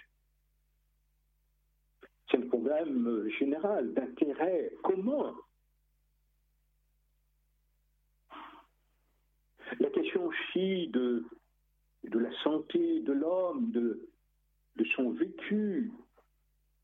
C'est 2.32 2.38
un 2.38 2.47
problème 2.47 3.27
général 3.38 3.93
d'intérêt 3.93 4.71
commun. 4.84 5.36
La 9.77 9.89
question 9.89 10.25
aussi 10.25 10.88
de, 10.88 11.25
la 12.03 12.32
santé 12.43 13.01
de 13.01 13.13
l'homme, 13.13 13.71
de, 13.71 14.08
son 14.95 15.12
vécu, 15.12 15.91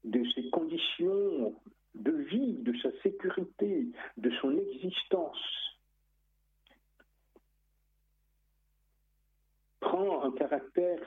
de 0.04 0.24
ses 0.36 0.50
conditions 0.52 1.56
de 1.96 2.12
vie, 2.12 2.54
de 2.60 2.78
sa 2.80 2.92
sécurité, 3.02 3.88
de 4.18 4.32
son 4.42 4.56
existence, 4.58 5.40
prend 9.80 10.24
un 10.24 10.32
caractère 10.32 11.02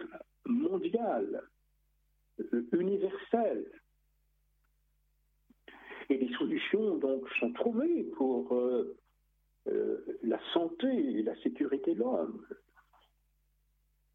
mondial, 0.47 1.43
universel. 2.73 3.71
Et 6.11 6.17
des 6.17 6.33
solutions 6.35 6.97
donc 6.97 7.29
sont 7.39 7.53
trouvées 7.53 8.05
pour 8.17 8.55
euh, 8.55 8.59
euh, 8.59 8.99
la 10.23 10.41
santé 10.53 10.89
et 10.89 11.23
la 11.23 11.37
sécurité 11.43 11.95
de 11.95 12.01
l'homme. 12.01 12.47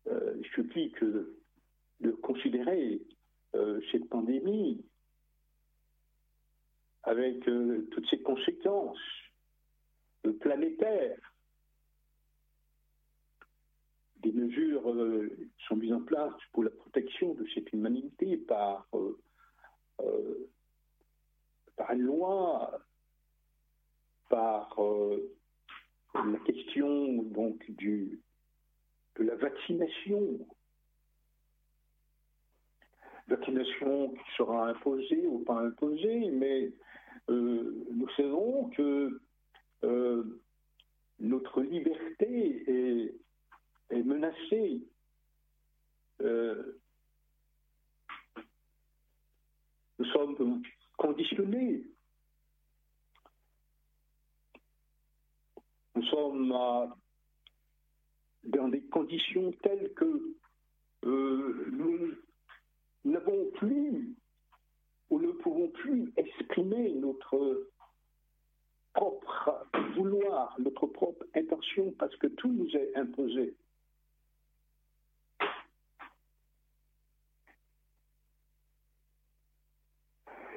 Euh, 0.08 0.36
il 0.40 0.46
suffit 0.48 0.92
que 0.92 1.38
de 2.02 2.12
considérer 2.12 3.02
euh, 3.56 3.80
cette 3.92 4.10
pandémie 4.10 4.84
avec 7.04 7.48
euh, 7.48 7.88
toutes 7.92 8.10
ses 8.10 8.22
conséquences 8.22 8.98
euh, 10.26 10.34
planétaires. 10.40 11.36
Des 14.18 14.32
mesures 14.32 14.90
euh, 14.90 15.30
sont 15.68 15.76
mises 15.76 15.94
en 15.94 16.02
place 16.02 16.34
pour 16.54 16.64
la 16.64 16.70
protection 16.70 17.34
de 17.34 17.46
cette 17.54 17.72
humanité 17.74 18.38
par 18.38 18.88
par 21.76 21.92
une 21.92 22.02
loi, 22.02 22.80
par 24.30 24.76
la 26.14 26.40
question 26.46 27.24
donc 27.24 27.70
du, 27.72 28.20
de 29.18 29.24
la 29.24 29.36
vaccination. 29.36 30.40
Vaccination 33.28 34.10
qui 34.10 34.36
sera 34.38 34.70
imposée 34.70 35.26
ou 35.28 35.40
pas 35.40 35.60
imposée, 35.60 36.30
mais 36.32 36.72
euh, 37.30 37.86
nous 37.92 38.10
savons 38.18 38.70
que 38.72 39.22
euh, 39.84 40.42
notre 41.20 41.62
liberté 41.62 42.64
est, 42.70 44.04
menacée. 44.04 44.82
Euh, 46.22 46.80
nous 50.00 50.06
sommes 50.06 50.64
conditionnés 50.98 51.84
Nous 55.96 56.04
sommes 56.06 56.50
dans 58.44 58.68
des 58.68 58.82
conditions 58.82 59.52
telles 59.62 59.94
que 59.94 60.36
euh, 61.06 61.68
nous 61.72 62.12
n'avons 63.06 63.52
plus 63.56 64.16
ou 65.10 65.20
ne 65.20 65.32
pouvons 65.32 65.70
plus 65.70 66.12
exprimer 66.18 66.94
notre 66.94 67.70
propre 68.94 69.68
vouloir, 69.96 70.56
notre 70.60 70.88
propre 70.88 71.26
intention, 71.36 71.94
parce 71.98 72.16
que 72.18 72.28
tout 72.28 72.52
nous 72.52 72.70
est 72.76 72.96
imposé. 72.96 73.56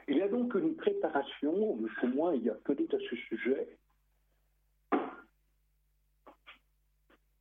Il 0.09 0.19
y 0.19 0.23
a 0.23 0.29
donc 0.29 0.55
une 0.55 0.77
préparation, 0.77 1.77
pour 2.01 2.09
moi 2.09 2.37
il 2.37 2.45
y 2.45 2.51
a 2.51 2.55
peut-être 2.55 2.95
à 2.95 2.99
ce 3.11 3.17
sujet, 3.17 3.77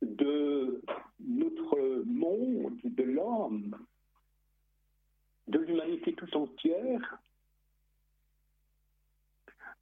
de 0.02 0.82
notre 1.26 2.02
monde, 2.06 2.78
de 2.84 3.02
l'homme, 3.02 3.76
de 5.48 5.58
l'humanité 5.58 6.14
tout 6.14 6.36
entière, 6.36 7.18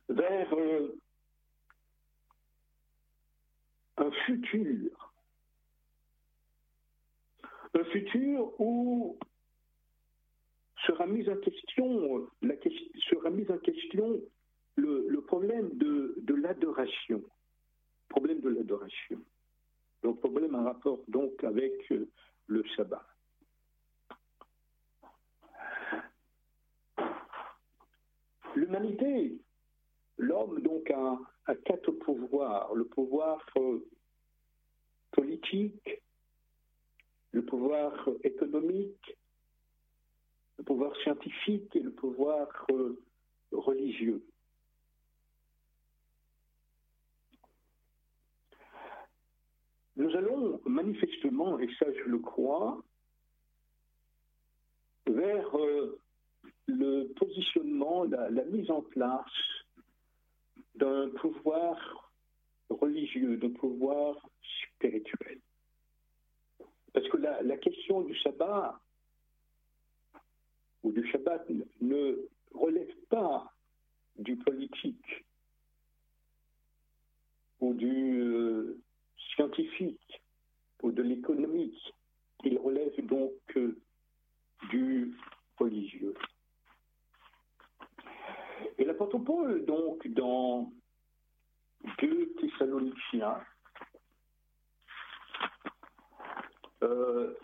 vers 0.09 0.53
euh, 0.55 0.99
un 3.97 4.11
futur. 4.27 5.15
Un 7.75 7.85
futur 7.85 8.61
où 8.61 9.19
sera 10.87 11.07
mis 11.07 11.29
en 11.29 11.37
question, 11.37 12.29
sera 13.11 13.31
mis 13.31 13.51
en 13.51 13.59
question 13.59 14.21
le, 14.77 15.21
problème 15.21 15.71
de, 15.77 16.15
de 16.19 16.35
l'adoration. 16.35 17.23
Problème 18.09 18.41
de 18.41 18.51
l'adoration. 18.51 19.21
Le 20.05 20.14
problème 20.14 20.55
en 20.55 20.64
rapport 20.64 21.01
donc 21.09 21.43
avec 21.45 21.90
euh, 21.90 22.07
le 22.47 22.62
sabbat. 22.77 23.07
L'humanité, 28.55 29.40
l'homme 30.19 30.61
donc 30.61 30.90
a, 30.90 31.19
quatre 31.64 31.90
pouvoirs. 31.90 32.75
Le 32.75 32.85
pouvoir 32.85 33.43
euh, 33.57 33.83
politique, 35.11 36.03
le 37.33 37.43
pouvoir 37.43 38.09
économique, 38.25 39.17
le 40.59 40.64
pouvoir 40.64 40.95
scientifique 40.99 41.75
et 41.77 41.81
le 41.81 41.93
pouvoir 41.93 42.67
euh, 42.73 43.01
religieux. 43.53 44.23
Nous 49.97 50.11
allons 50.17 50.61
manifestement, 50.65 51.59
et 51.59 51.69
ça 51.79 51.87
je 51.93 52.11
le 52.11 52.19
crois, 52.19 52.83
vers 55.07 55.57
euh, 55.57 56.01
le 56.67 57.13
positionnement, 57.15 58.05
la, 58.05 58.45
mise 58.47 58.71
en 58.71 58.83
place 58.83 59.25
d'un 60.75 61.11
pouvoir 61.11 62.11
religieux, 62.69 63.37
d'un 63.37 63.51
pouvoir 63.51 64.17
spirituel. 64.63 65.41
Parce 66.93 67.09
que 67.09 67.17
la, 67.17 67.57
question 67.59 68.03
du 68.03 68.17
sabbat 68.21 68.81
ou 70.83 70.93
du 70.93 71.07
Shabbat 71.11 71.49
ne 71.81 72.29
relève 72.53 72.95
pas 73.09 73.53
du 74.17 74.37
politique 74.37 75.25
ou 77.61 77.73
du, 77.75 78.21
euh, 78.21 78.79
scientifique 79.35 80.23
ou 80.83 80.92
de 80.92 81.03
l'économique. 81.03 81.94
Il 82.44 82.59
relève 82.59 82.94
donc 83.07 83.33
euh, 83.57 83.77
du 84.70 85.14
religieux. 85.59 86.14
Et 88.79 88.85
l'apôtre 88.85 89.18
Paul, 89.18 89.64
donc, 89.64 90.07
dans 90.09 90.73
2 92.01 92.35
Thessaloniciens, 92.40 93.40
euh, 96.83 97.35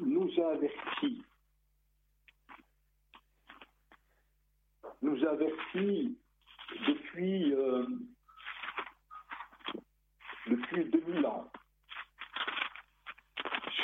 nous 0.00 0.30
a 0.40 0.52
avertis, 0.52 1.22
nous 5.02 5.24
a 5.24 5.30
avertis 5.30 6.18
depuis 6.86 7.54
euh, 7.54 7.86
depuis 10.48 10.84
2000 10.84 11.26
ans 11.26 11.50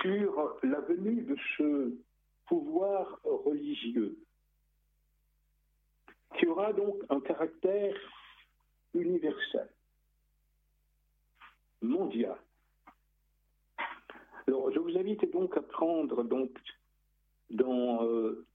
sur 0.00 0.59
la 0.62 0.81
venue 0.81 1.22
de 1.22 1.37
ce 1.57 1.94
pouvoir 2.46 3.20
religieux 3.24 4.18
qui 6.38 6.46
aura 6.46 6.72
donc 6.72 6.96
un 7.09 7.20
caractère 7.20 7.94
universel, 8.92 9.68
mondial. 11.83 12.37
Alors, 14.46 14.70
je 14.72 14.79
vous 14.79 14.96
invite 14.96 15.31
donc 15.33 15.57
à 15.57 15.62
prendre 15.62 16.22
donc 16.22 16.50
dans 17.50 18.05
euh, 18.05 18.46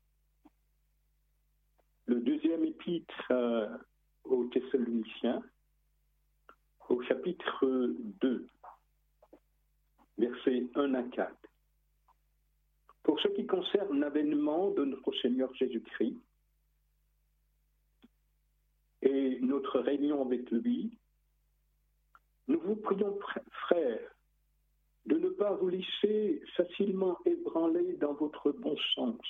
le 2.06 2.19
deuxième 2.19 2.63
épître 2.63 3.32
euh, 3.32 3.67
aux 4.24 4.45
Thessaloniciens, 4.45 5.41
au 6.89 7.02
chapitre 7.04 7.65
2, 8.21 8.47
versets 10.17 10.67
1 10.75 10.93
à 10.95 11.04
4. 11.04 11.36
Pour 13.04 13.19
ce 13.21 13.28
qui 13.30 13.45
concerne 13.45 13.99
l'avènement 13.99 14.71
de 14.71 14.86
notre 14.86 15.13
Seigneur 15.21 15.54
Jésus-Christ 15.56 16.17
et 19.04 19.39
notre 19.41 19.80
réunion 19.80 20.25
avec 20.25 20.49
lui, 20.52 20.97
nous 22.47 22.60
vous 22.62 22.75
prions, 22.75 23.17
frères, 23.67 24.15
de 25.06 25.17
ne 25.17 25.30
pas 25.30 25.54
vous 25.56 25.69
laisser 25.69 26.41
facilement 26.58 27.17
ébranler 27.25 27.93
dans 27.93 28.13
votre 28.13 28.52
bon 28.52 28.75
sens 28.95 29.21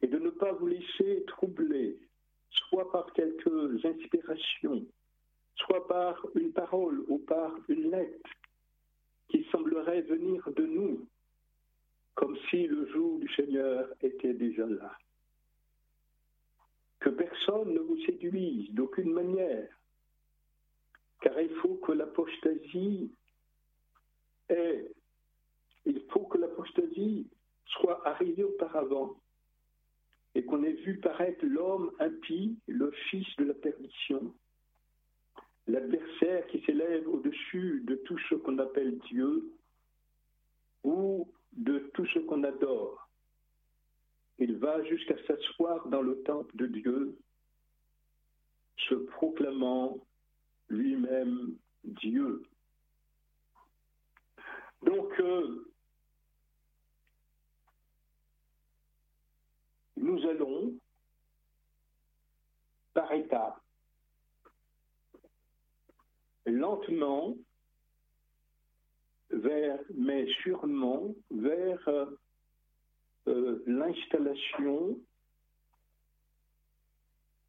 et 0.00 0.06
de 0.06 0.18
ne 0.18 0.30
pas 0.30 0.52
vous 0.52 0.68
laisser 0.68 1.24
troubler, 1.26 1.98
soit 2.50 2.90
par 2.90 3.12
quelques 3.12 3.84
inspirations 3.84 4.86
soit 5.64 5.86
par 5.86 6.26
une 6.34 6.52
parole 6.52 7.04
ou 7.08 7.18
par 7.18 7.54
une 7.68 7.90
lettre 7.90 8.30
qui 9.28 9.44
semblerait 9.50 10.02
venir 10.02 10.48
de 10.52 10.66
nous, 10.66 11.06
comme 12.14 12.36
si 12.50 12.66
le 12.66 12.86
jour 12.92 13.18
du 13.18 13.28
Seigneur 13.34 13.88
était 14.00 14.34
déjà 14.34 14.66
là. 14.66 14.96
Que 17.00 17.10
personne 17.10 17.72
ne 17.72 17.80
vous 17.80 17.98
séduise 18.04 18.70
d'aucune 18.72 19.12
manière, 19.12 19.68
car 21.20 21.40
il 21.40 21.50
faut 21.56 21.76
que 21.76 21.92
l'apostasie 21.92 23.12
est, 24.48 24.92
il 25.84 26.00
faut 26.10 26.26
que 26.26 26.38
l'apostasie 26.38 27.28
soit 27.66 28.06
arrivée 28.06 28.44
auparavant 28.44 29.16
et 30.34 30.44
qu'on 30.44 30.62
ait 30.62 30.72
vu 30.72 30.98
paraître 30.98 31.44
l'homme 31.44 31.92
impie, 31.98 32.58
le 32.66 32.90
fils 33.10 33.26
de 33.38 33.44
la 33.44 33.54
perdition, 33.54 34.34
l'adversaire 35.66 36.46
qui 36.48 36.60
s'élève 36.64 37.08
au-dessus 37.08 37.82
de 37.86 37.94
tout 37.96 38.18
ce 38.28 38.34
qu'on 38.34 38.58
appelle 38.58 38.98
Dieu 39.10 39.52
ou 40.84 41.28
de 41.52 41.78
tout 41.94 42.06
ce 42.06 42.18
qu'on 42.20 42.42
adore. 42.44 43.08
Il 44.38 44.56
va 44.58 44.82
jusqu'à 44.84 45.16
s'asseoir 45.26 45.86
dans 45.88 46.02
le 46.02 46.22
temple 46.22 46.56
de 46.56 46.66
Dieu, 46.66 47.18
se 48.88 48.94
proclamant 48.94 49.98
lui-même 50.68 51.56
Dieu. 51.84 52.42
Donc, 54.82 55.20
euh, 55.20 55.72
nous 59.96 60.26
allons 60.26 60.74
par 62.94 63.12
étapes, 63.12 63.61
lentement, 66.46 67.36
mais 69.94 70.26
sûrement 70.42 71.14
vers 71.30 71.88
euh, 71.88 72.06
euh, 73.28 73.62
l'installation 73.66 74.98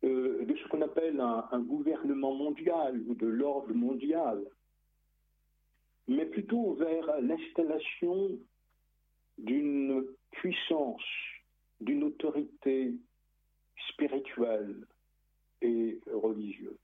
euh, 0.03 0.45
de 0.45 0.55
ce 0.55 0.67
qu'on 0.69 0.81
appelle 0.81 1.19
un, 1.19 1.59
gouvernement 1.59 2.33
mondial 2.33 3.01
ou 3.07 3.15
de 3.15 3.27
l'ordre 3.27 3.73
mondial, 3.73 4.43
mais 6.07 6.25
plutôt 6.25 6.73
vers 6.73 7.21
l'installation 7.21 8.37
d'une 9.37 10.05
puissance, 10.31 11.03
d'une 11.79 12.03
autorité 12.03 12.93
spirituelle 13.89 14.85
et 15.61 15.99
religieuse. 16.11 16.82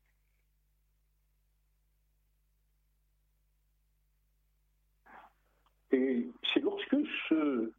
Et 5.92 6.30
c'est 6.54 6.60
lorsque 6.60 6.98
ce, 7.28 7.72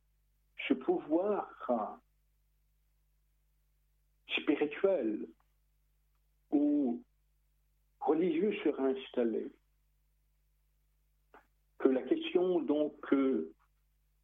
pouvoir 0.85 1.51
spirituel 4.29 5.27
ou 6.53 7.03
religieux 8.01 8.55
sera 8.63 8.85
installé 8.85 9.51
que 11.79 11.89
la 11.89 12.03
question 12.03 12.61
donc 12.61 13.13
euh, 13.13 13.53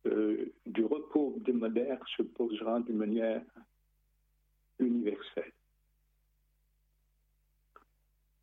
euh, 0.07 0.53
du 0.66 0.84
repos 0.84 1.34
des 1.41 1.53
modernes 1.53 1.99
se 2.16 2.22
posera 2.22 2.80
de 2.80 2.93
manière 2.93 3.43
universelle. 4.78 5.53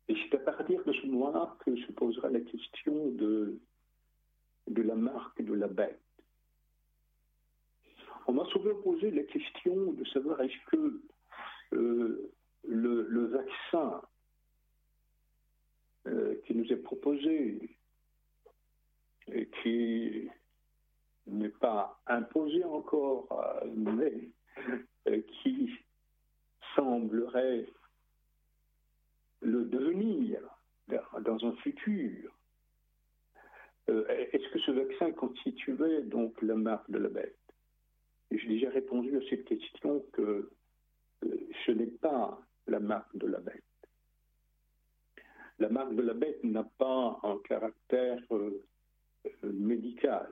Et 0.08 0.16
c'est 0.16 0.34
à 0.34 0.40
partir 0.40 0.84
de 0.84 0.92
ce 0.92 1.06
moment 1.06 1.56
que 1.64 1.74
se 1.76 1.92
posera 1.92 2.28
la 2.28 2.40
question 2.40 3.10
de 3.12 3.58
de 4.68 4.82
la 4.82 4.94
marque 4.94 5.42
de 5.42 5.54
la 5.54 5.68
bête. 5.68 6.00
On 8.26 8.32
m'a 8.32 8.44
souvent 8.46 8.74
posé 8.82 9.10
la 9.10 9.22
question 9.24 9.92
de 9.92 10.04
savoir 10.06 10.40
est-ce 10.40 10.70
que 10.70 11.00
euh, 11.74 12.32
le, 12.66 13.26
vaccin 13.26 14.00
euh, 16.06 16.34
qui 16.46 16.54
nous 16.54 16.70
est 16.72 16.76
proposé 16.76 17.76
et 19.28 19.48
qui 19.62 20.28
n'est 21.26 21.48
pas 21.48 22.00
imposé 22.06 22.64
encore, 22.64 23.28
mais 23.74 24.30
euh, 25.08 25.20
qui 25.42 25.70
semblerait 26.74 27.66
le 29.40 29.64
devenir 29.64 30.40
dans 31.20 31.44
un 31.44 31.52
futur, 31.56 32.33
euh, 33.90 34.06
est-ce 34.08 34.48
que 34.48 34.58
ce 34.60 34.70
vaccin 34.70 35.12
constituait 35.12 36.02
donc 36.02 36.40
la 36.42 36.54
marque 36.54 36.90
de 36.90 36.98
la 36.98 37.08
bête? 37.08 37.38
J'ai 38.30 38.48
déjà 38.48 38.70
répondu 38.70 39.16
à 39.16 39.20
cette 39.28 39.44
question 39.44 40.04
que 40.12 40.50
euh, 41.24 41.48
ce 41.66 41.72
n'est 41.72 41.86
pas 41.86 42.40
la 42.66 42.80
marque 42.80 43.14
de 43.16 43.26
la 43.26 43.40
bête. 43.40 43.62
La 45.58 45.68
marque 45.68 45.94
de 45.94 46.02
la 46.02 46.14
bête 46.14 46.42
n'a 46.42 46.64
pas 46.64 47.20
un 47.22 47.38
caractère 47.44 48.20
euh, 48.32 48.64
médical. 49.42 50.28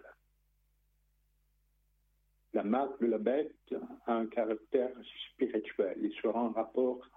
La 2.54 2.64
marque 2.64 3.00
de 3.00 3.06
la 3.06 3.18
bête 3.18 3.74
a 4.06 4.14
un 4.14 4.26
caractère 4.26 4.92
spirituel 5.30 6.04
et 6.04 6.10
sera 6.20 6.40
en 6.40 6.50
rapport 6.50 7.08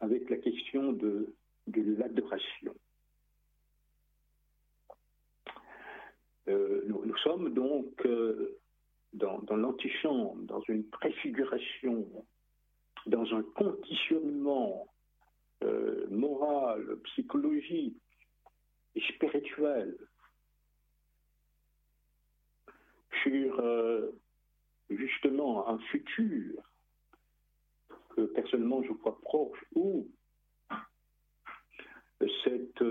avec 0.00 0.28
la 0.30 0.36
question 0.38 0.92
de 0.92 1.34
l'adoration. 1.66 2.74
Euh, 6.48 6.82
nous, 6.86 7.16
sommes 7.18 7.54
donc 7.54 8.04
euh, 8.04 8.58
dans, 9.12 9.40
l'antichambre, 9.50 10.36
dans 10.42 10.60
une 10.68 10.84
préfiguration, 10.88 12.06
dans 13.06 13.34
un 13.34 13.42
conditionnement 13.42 14.86
euh, 15.62 16.06
moral, 16.10 16.98
psychologique 17.04 17.96
et 18.94 19.00
spirituel 19.14 19.96
sur 23.22 23.62
justement 24.90 25.66
un 25.68 25.78
futur 25.78 26.62
que 28.10 28.20
personnellement 28.20 28.82
je 28.82 28.92
crois 28.92 29.18
proche 29.22 29.64
où 29.74 30.06
cette 32.44 32.82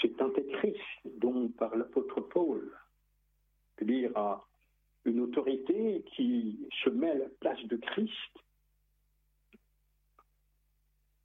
c'est 0.00 0.20
antéchrist 0.20 0.80
dont 1.04 1.48
par 1.48 1.76
l'apôtre 1.76 2.20
Paul, 2.20 2.70
c'est-à-dire 3.76 4.12
une 5.04 5.20
autorité 5.20 6.04
qui 6.14 6.66
se 6.82 6.90
met 6.90 7.10
à 7.10 7.14
la 7.14 7.28
place 7.40 7.62
de 7.64 7.76
Christ, 7.76 8.12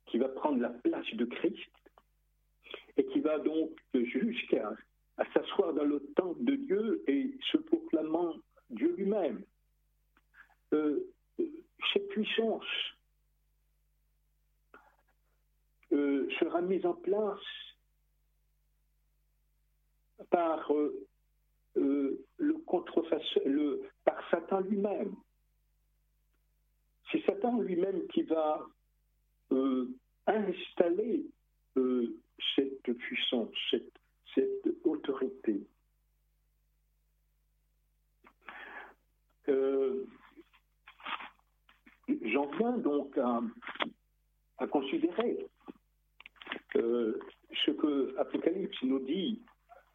qui 0.08 0.18
va 0.18 0.30
prendre 0.30 0.60
la 0.60 0.70
place 0.70 1.08
de 1.14 1.26
Christ 1.26 1.72
et 2.98 3.06
qui 3.06 3.20
va 3.20 3.40
donc 3.40 3.72
jusqu'à 3.94 4.76
s'asseoir 5.34 5.74
dans 5.74 5.84
le 5.84 6.00
temple 6.16 6.44
de 6.44 6.56
Dieu 6.56 7.04
et 7.08 7.38
se 7.52 7.58
proclamant 7.58 8.36
Dieu 8.70 8.94
lui-même. 8.98 9.44
Euh, 10.74 11.12
cette 11.94 12.08
puissance 12.10 12.66
euh, 15.92 16.30
sera 16.40 16.62
mise 16.62 16.86
en 16.86 16.94
place 16.94 17.40
par 20.30 20.72
euh, 20.74 21.08
euh, 21.78 22.26
le 22.38 22.54
le, 23.46 23.82
par 24.06 24.30
Satan 24.30 24.62
lui-même. 24.62 25.16
C'est 27.12 27.24
Satan 27.26 27.60
lui-même 27.60 28.08
qui 28.08 28.24
va 28.24 28.66
euh, 29.52 29.88
installer 30.28 31.26
cette 32.56 32.98
puissance, 32.98 33.50
cette, 33.72 33.94
cette 34.36 34.68
autorité. 34.84 35.62
J'en 42.22 42.48
viens 42.58 42.78
donc 42.78 43.18
à, 43.18 43.42
à 44.58 44.68
considérer 44.68 45.48
ce 46.74 47.72
que 47.72 48.16
Apocalypse 48.18 48.82
nous 48.84 49.00
dit 49.00 49.42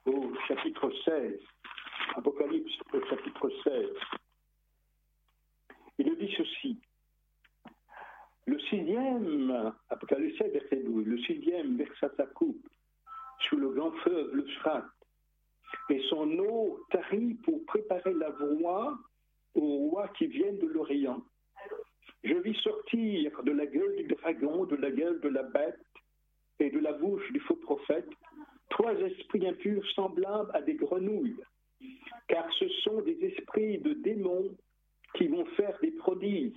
au 0.07 0.33
chapitre 0.49 0.91
16, 1.05 1.41
Apocalypse 2.17 2.73
au 2.93 3.01
chapitre 3.07 3.51
16, 3.65 3.89
il 5.99 6.17
dit 6.17 6.35
ceci. 6.37 6.81
Le 8.47 8.59
sixième, 8.61 9.73
Apocalypse 9.89 10.39
16, 10.39 10.53
verset 10.53 10.77
12, 10.77 11.07
le 11.07 11.19
sixième 11.19 11.77
versa 11.77 12.11
sa 12.17 12.27
coupe 12.27 12.69
sous 13.49 13.57
le 13.57 13.71
grand 13.71 13.93
feu, 13.93 14.31
le 14.33 14.47
Sfrat, 14.49 14.85
et 15.91 16.01
son 16.09 16.39
eau 16.39 16.81
tarit 16.91 17.35
pour 17.45 17.65
préparer 17.67 18.13
la 18.15 18.31
voie 18.31 18.99
aux 19.55 19.89
rois 19.91 20.09
qui 20.09 20.27
viennent 20.27 20.59
de 20.59 20.67
l'Orient. 20.67 21.23
Je 22.23 22.35
vis 22.35 22.55
sortir 22.63 23.43
de 23.43 23.53
la 23.53 23.67
gueule 23.67 23.97
du 23.97 24.05
dragon, 24.05 24.65
de 24.65 24.77
la 24.77 24.91
gueule 24.91 25.21
de 25.21 25.29
la 25.29 25.43
bête 25.43 25.79
et 26.59 26.71
de 26.71 26.79
la 26.79 26.93
bouche 26.93 27.31
du 27.33 27.41
faux 27.41 27.57
prophète 27.57 28.09
trois 28.75 28.95
esprits 28.95 29.47
impurs 29.47 29.87
semblables 29.93 30.51
à 30.53 30.61
des 30.61 30.75
grenouilles, 30.75 31.37
car 32.29 32.45
ce 32.59 32.69
sont 32.83 33.01
des 33.03 33.17
esprits 33.25 33.79
de 33.79 33.95
démons 33.95 34.51
qui 35.17 35.29
vont 35.29 35.47
faire 35.57 35.79
des 35.81 35.93
prodiges 35.93 36.53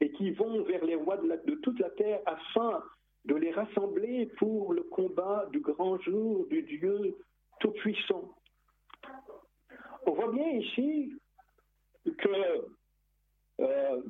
et 0.00 0.10
qui 0.12 0.30
vont 0.30 0.62
vers 0.62 0.84
les 0.84 0.94
rois 0.94 1.18
de, 1.18 1.54
toute 1.56 1.78
la 1.78 1.90
terre 1.90 2.20
afin 2.24 2.82
de 3.26 3.34
les 3.34 3.52
rassembler 3.52 4.26
pour 4.38 4.72
le 4.72 4.82
combat 4.84 5.46
du 5.52 5.60
grand 5.60 5.98
jour 6.00 6.46
du 6.46 6.62
Dieu 6.62 7.14
Tout-Puissant. 7.60 8.34
On 10.06 10.12
voit 10.12 10.32
bien 10.32 10.48
ici 10.48 11.12
que 12.06 12.66
euh, 13.60 14.02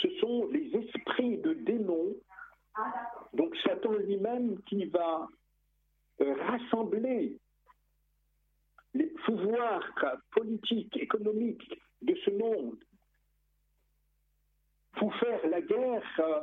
ce 0.00 0.10
sont 0.20 0.46
les 0.52 0.76
esprits 0.76 1.38
de 1.38 1.54
démons 1.54 2.14
donc 3.34 3.56
Satan 3.58 3.92
lui-même 3.92 4.60
qui 4.62 4.84
va 4.86 5.28
euh, 6.20 6.34
rassembler 6.46 7.38
les 8.94 9.06
pouvoirs 9.24 9.84
politiques, 10.32 10.96
économiques 10.96 11.80
de 12.02 12.14
ce 12.24 12.30
monde 12.30 12.78
pour 14.92 15.14
faire 15.16 15.46
la 15.48 15.60
guerre 15.60 16.02
euh, 16.20 16.40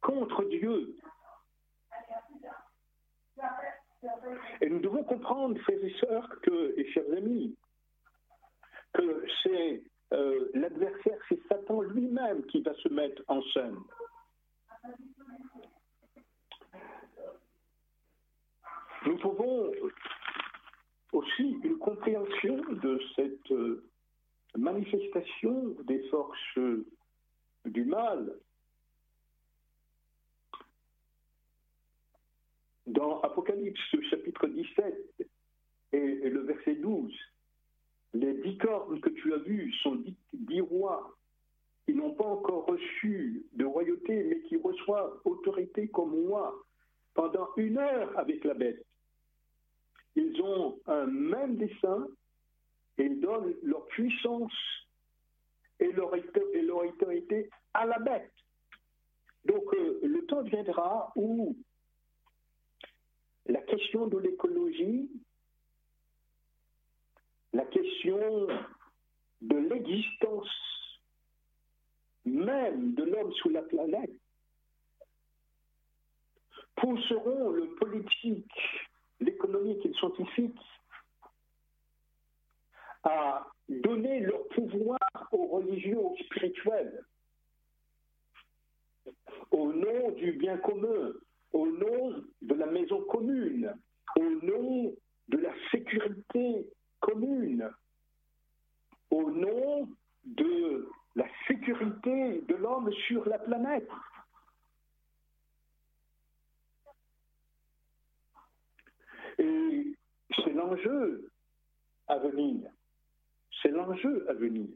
contre 0.00 0.44
Dieu. 0.44 0.96
Et 4.60 4.68
nous 4.68 4.80
devons 4.80 5.04
comprendre, 5.04 5.58
frères 5.60 5.82
et 5.82 5.94
sœurs, 6.00 6.28
que, 6.42 6.78
et 6.78 6.90
chers 6.92 7.10
amis, 7.16 7.56
que 8.92 9.24
c'est 9.42 9.82
euh, 10.12 10.50
l'adversaire, 10.54 11.18
c'est 11.28 11.40
Satan 11.48 11.80
lui-même 11.82 12.44
qui 12.46 12.60
va 12.60 12.74
se 12.74 12.88
mettre 12.88 13.22
en 13.28 13.42
scène. 13.52 13.78
Nous 19.06 19.18
trouvons 19.18 19.72
aussi 21.12 21.56
une 21.62 21.78
compréhension 21.78 22.56
de 22.56 23.00
cette 23.14 23.50
euh, 23.52 23.84
manifestation 24.56 25.76
des 25.84 26.00
forces 26.08 26.58
du 27.66 27.84
mal 27.84 28.34
dans 32.86 33.20
Apocalypse 33.20 33.80
chapitre 34.10 34.46
17 34.46 35.28
et, 35.92 36.28
le 36.28 36.40
verset 36.40 36.74
12. 36.76 37.12
Les 38.14 38.34
dix 38.42 38.58
cornes 38.58 39.00
que 39.00 39.10
tu 39.10 39.32
as 39.32 39.38
vues 39.38 39.72
sont 39.82 40.02
dix 40.32 40.60
rois 40.60 41.16
qui 41.84 41.94
n'ont 41.94 42.14
pas 42.14 42.24
encore 42.24 42.66
reçu 42.66 43.44
de 43.52 43.64
royauté, 43.64 44.24
mais 44.24 44.40
qui 44.42 44.56
reçoivent 44.56 45.20
autorité 45.24 45.88
comme 45.88 46.24
moi 46.26 46.54
pendant 47.12 47.48
une 47.56 47.78
heure 47.78 48.18
avec 48.18 48.44
la 48.44 48.54
bête. 48.54 48.84
Ils 50.16 50.40
ont 50.40 50.78
un 50.86 51.06
même 51.06 51.56
dessein 51.56 52.08
et 52.98 53.04
ils 53.04 53.20
donnent 53.20 53.54
leur 53.62 53.84
puissance 53.86 54.52
et 55.80 55.92
leur, 55.92 56.12
autorité 56.12 57.50
à 57.74 57.86
la 57.86 57.98
bête. 57.98 58.32
Donc 59.44 59.64
euh, 59.74 60.00
le 60.02 60.24
temps 60.26 60.42
viendra 60.42 61.12
où 61.16 61.56
la 63.46 63.60
question 63.60 64.06
de 64.06 64.18
l'écologie, 64.18 65.10
la 67.52 67.64
question 67.66 68.48
de 69.42 69.56
l'existence 69.56 70.48
même 72.24 72.94
de 72.94 73.04
l'homme 73.04 73.32
sous 73.34 73.50
la 73.50 73.62
planète 73.62 74.10
pousseront 76.76 77.50
le 77.50 77.66
politique, 77.76 78.52
l'économique 79.20 79.84
et 79.84 79.88
le 79.88 79.94
scientifique 79.94 80.58
à 83.04 83.46
donner 83.68 84.20
leur 84.20 84.46
pouvoir 84.48 84.98
aux 85.32 85.46
religieux, 85.46 85.98
aux 85.98 86.16
spirituels, 86.24 87.04
au 89.50 89.72
nom 89.72 90.10
du 90.12 90.32
bien 90.32 90.56
commun, 90.58 91.12
au 91.52 91.66
nom 91.66 92.24
de 92.42 92.54
la 92.54 92.66
maison 92.66 93.02
commune, 93.02 93.74
au 94.16 94.46
nom 94.46 94.94
de 95.28 95.38
la 95.38 95.52
sécurité 95.70 96.66
commune, 97.00 97.70
au 99.10 99.30
nom 99.30 99.88
de 100.24 100.88
la 101.16 101.26
sécurité 101.46 102.40
de 102.48 102.54
l'homme 102.56 102.92
sur 103.06 103.26
la 103.28 103.38
planète. 103.38 103.88
Et 109.38 109.96
c'est 110.36 110.52
l'enjeu 110.52 111.30
à 112.08 112.18
venir. 112.18 112.70
C'est 113.62 113.70
l'enjeu 113.70 114.28
à 114.28 114.34
venir. 114.34 114.68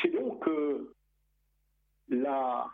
C'est 0.00 0.08
donc 0.08 0.46
euh, 0.48 0.94
la 2.08 2.68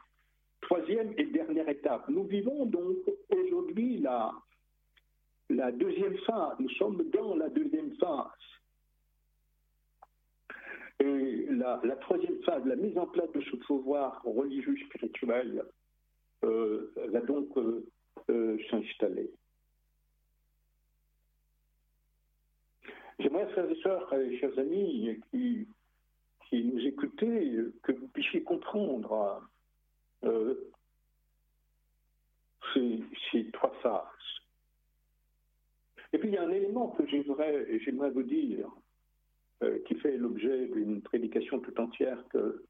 troisième 0.62 1.12
et 1.18 1.26
dernière 1.26 1.68
étape. 1.68 2.08
Nous 2.08 2.24
vivons 2.24 2.66
donc 2.66 2.96
aujourd'hui 3.28 3.98
la, 3.98 4.32
la 5.50 5.72
deuxième 5.72 6.16
phase. 6.18 6.56
Nous 6.58 6.70
sommes 6.70 7.08
dans 7.10 7.36
la 7.36 7.48
deuxième 7.48 7.94
phase. 7.96 8.57
Et 11.00 11.46
la, 11.50 11.96
troisième 12.00 12.42
phase, 12.42 12.64
la 12.64 12.76
mise 12.76 12.98
en 12.98 13.06
place 13.06 13.30
de 13.32 13.40
ce 13.40 13.56
pouvoir 13.56 14.20
religieux 14.24 14.76
spirituel, 14.86 15.64
euh, 16.44 16.92
va 17.12 17.20
donc 17.20 17.56
euh, 17.56 17.84
euh, 18.30 18.58
s'installer. 18.70 19.30
J'aimerais, 23.18 23.48
frères 23.48 23.70
et 23.70 23.80
sœurs, 23.82 24.08
chers 24.38 24.56
amis, 24.58 25.20
qui, 25.30 25.66
nous 26.52 26.86
écoutez, 26.86 27.58
que 27.82 27.92
vous 27.92 28.06
puissiez 28.08 28.42
comprendre 28.42 29.42
ces, 32.72 33.02
ces, 33.32 33.50
trois 33.50 33.72
phases. 33.82 34.04
Et 36.12 36.18
puis 36.18 36.28
il 36.28 36.34
y 36.34 36.38
a 36.38 36.44
un 36.44 36.50
élément 36.50 36.88
que 36.90 37.04
j'aimerais 37.08 38.10
vous 38.10 38.22
dire, 38.22 38.70
euh, 39.62 39.78
qui 39.86 39.94
fait 39.96 40.16
l'objet 40.16 40.68
d'une 40.68 41.02
prédication 41.02 41.60
tout 41.60 41.78
entière 41.80 42.22
que, 42.28 42.64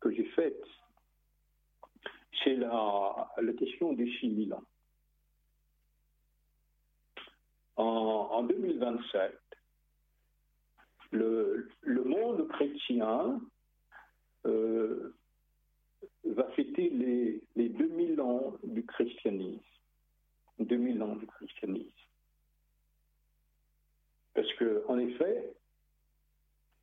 que 0.00 0.10
j'ai 0.10 0.26
faite, 0.26 0.62
c'est 2.44 2.56
la, 2.56 3.30
la 3.40 3.52
question 3.54 3.92
des 3.92 4.10
6000 4.20 4.52
ans. 4.54 4.64
En, 7.76 8.28
en 8.32 8.42
2027, 8.44 9.38
le, 11.12 11.68
monde 12.04 12.48
chrétien 12.48 13.40
euh, 14.46 15.14
va 16.24 16.44
fêter 16.52 16.90
les, 16.90 17.42
les 17.56 17.68
2000 17.68 18.20
ans 18.20 18.58
du 18.64 18.84
christianisme. 18.84 19.60
2000 20.58 21.02
ans 21.02 21.16
du 21.16 21.26
christianisme. 21.26 21.88
Parce 24.34 24.52
que, 24.54 24.84
en 24.88 24.98
effet, 24.98 25.52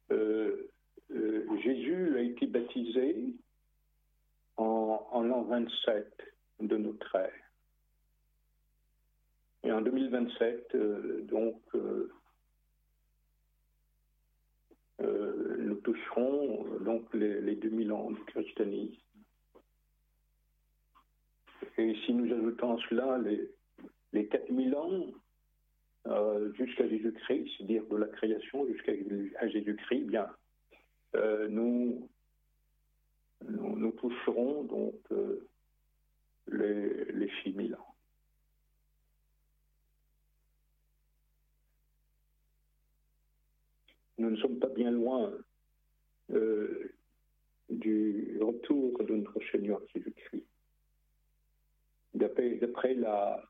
Jésus 0.09 2.17
a 2.17 2.21
été 2.21 2.47
baptisé 2.47 3.35
en, 4.57 5.23
l'an 5.23 5.43
27 5.43 6.07
de 6.61 6.77
notre 6.77 7.15
ère. 7.15 7.31
Et 9.63 9.71
en 9.71 9.81
2027, 9.81 10.75
euh, 10.75 11.25
nous 15.59 15.75
toucherons 15.75 16.65
donc 16.81 17.13
les, 17.13 17.55
2000 17.55 17.91
ans 17.91 18.11
du 18.11 18.23
christianisme. 18.25 19.01
Et 21.77 21.95
si 22.05 22.13
nous 22.13 22.33
ajoutons 22.33 22.77
à 22.77 22.81
cela 22.89 23.17
les, 23.19 23.49
les 24.13 24.27
4000 24.27 24.75
ans 24.75 25.05
euh, 26.07 26.53
jusqu'à 26.53 26.87
Jésus-Christ, 26.87 27.51
c'est-à-dire 27.57 27.85
de 27.87 27.97
la 27.97 28.07
création 28.07 28.65
jusqu'à 28.67 28.93
Jésus-Christ, 29.49 30.05
bien, 30.05 30.29
euh, 31.15 31.47
nous, 31.49 32.09
nous, 33.45 33.91
toucherons 33.91 34.63
donc 34.63 34.95
euh, 35.11 35.45
les, 36.47 37.05
les 37.11 37.29
6000 37.43 37.75
ans. 37.75 37.95
Nous 44.17 44.29
ne 44.29 44.37
sommes 44.37 44.59
pas 44.59 44.69
bien 44.69 44.91
loin 44.91 45.33
du 47.69 48.37
retour 48.41 49.03
de 49.03 49.15
notre 49.15 49.39
Seigneur 49.51 49.81
Jésus-Christ. 49.93 50.45
D'après 52.13 52.93
la, 52.95 53.41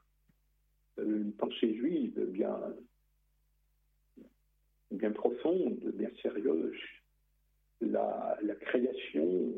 une 1.05 1.33
pensée 1.33 1.75
juive 1.75 2.19
bien, 2.31 2.57
bien 4.91 5.11
profonde, 5.11 5.79
bien 5.93 6.09
sérieuse. 6.21 6.77
La, 7.81 8.37
création 8.61 9.53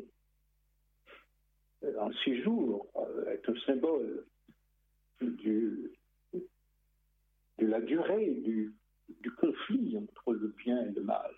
en 1.98 2.12
six 2.24 2.40
jours 2.42 2.86
euh, 2.96 3.32
est 3.32 3.48
un 3.48 3.56
symbole 3.66 4.24
de 5.20 5.92
la 7.58 7.80
durée 7.80 8.30
du, 8.30 8.72
du 9.20 9.30
conflit 9.32 9.96
entre 9.98 10.34
le 10.34 10.48
bien 10.48 10.86
et 10.86 10.92
le 10.92 11.02
mal. 11.02 11.32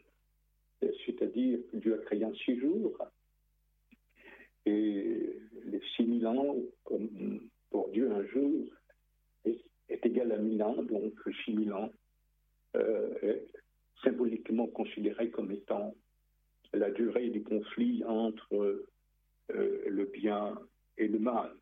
C'est-à-dire 1.06 1.60
que 1.70 1.78
Dieu 1.78 1.94
a 1.94 2.04
créé 2.04 2.24
en 2.24 2.34
six 2.34 2.58
jours 2.58 2.98
et 4.66 5.38
les 5.64 5.80
six 5.96 6.04
mille 6.04 6.26
ans, 6.26 6.56
comme 6.84 7.40
pour 7.70 7.90
Dieu 7.90 8.10
un 8.10 8.24
jour, 8.26 8.66
est 9.88 10.04
égal 10.06 10.32
à 10.32 10.38
1000 10.38 10.62
ans, 10.62 10.82
donc 10.82 11.12
6000 11.46 11.72
ans, 11.72 11.90
euh, 12.76 13.36
symboliquement 14.02 14.66
considéré 14.66 15.30
comme 15.30 15.50
étant 15.52 15.94
la 16.72 16.90
durée 16.90 17.30
du 17.30 17.42
conflit 17.42 18.02
entre 18.04 18.84
euh, 19.50 19.84
le 19.86 20.04
bien 20.06 20.58
et 20.98 21.08
le 21.08 21.18
mal. 21.18 21.54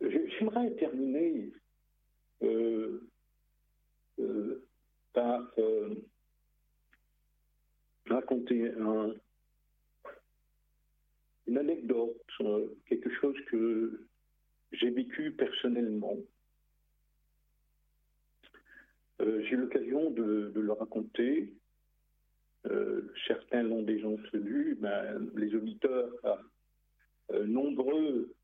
J'aimerais 0.00 0.74
terminer 0.74 1.52
euh, 2.42 3.00
par 5.12 5.48
raconter 8.06 8.72
une 11.46 11.58
anecdote, 11.58 12.20
quelque 12.86 13.10
chose 13.20 13.36
que 13.46 14.06
j'ai 14.74 14.90
vécu 14.90 15.32
personnellement. 15.32 16.16
Euh, 19.20 19.42
j'ai 19.48 19.56
l'occasion 19.56 20.10
de, 20.10 20.52
le 20.54 20.72
raconter. 20.72 21.52
Euh, 22.66 23.12
certains 23.26 23.62
l'ont 23.62 23.82
déjà 23.82 24.08
entendu, 24.08 24.76
ben, 24.80 25.30
les 25.36 25.54
auditeurs 25.54 26.10
euh, 27.30 27.46
nombreux 27.46 28.34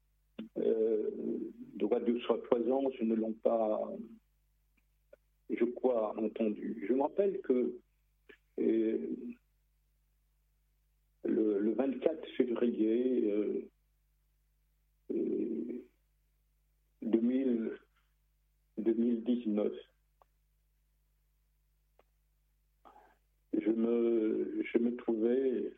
de 0.56 1.84
Radio 1.84 2.18
je 2.18 3.04
ne 3.04 3.14
l'ont 3.14 3.32
pas, 3.32 3.90
je 5.48 5.64
crois, 5.64 6.14
entendu. 6.18 6.84
Je 6.86 6.92
me 6.92 7.02
rappelle 7.02 7.40
que 7.40 7.74
le, 8.58 9.16
24 11.74 12.28
février 12.36 13.68
2019, 17.02 19.72
je 23.54 23.70
me, 23.70 24.62
je 24.62 24.78
me 24.78 24.94
trouvais. 24.96 25.72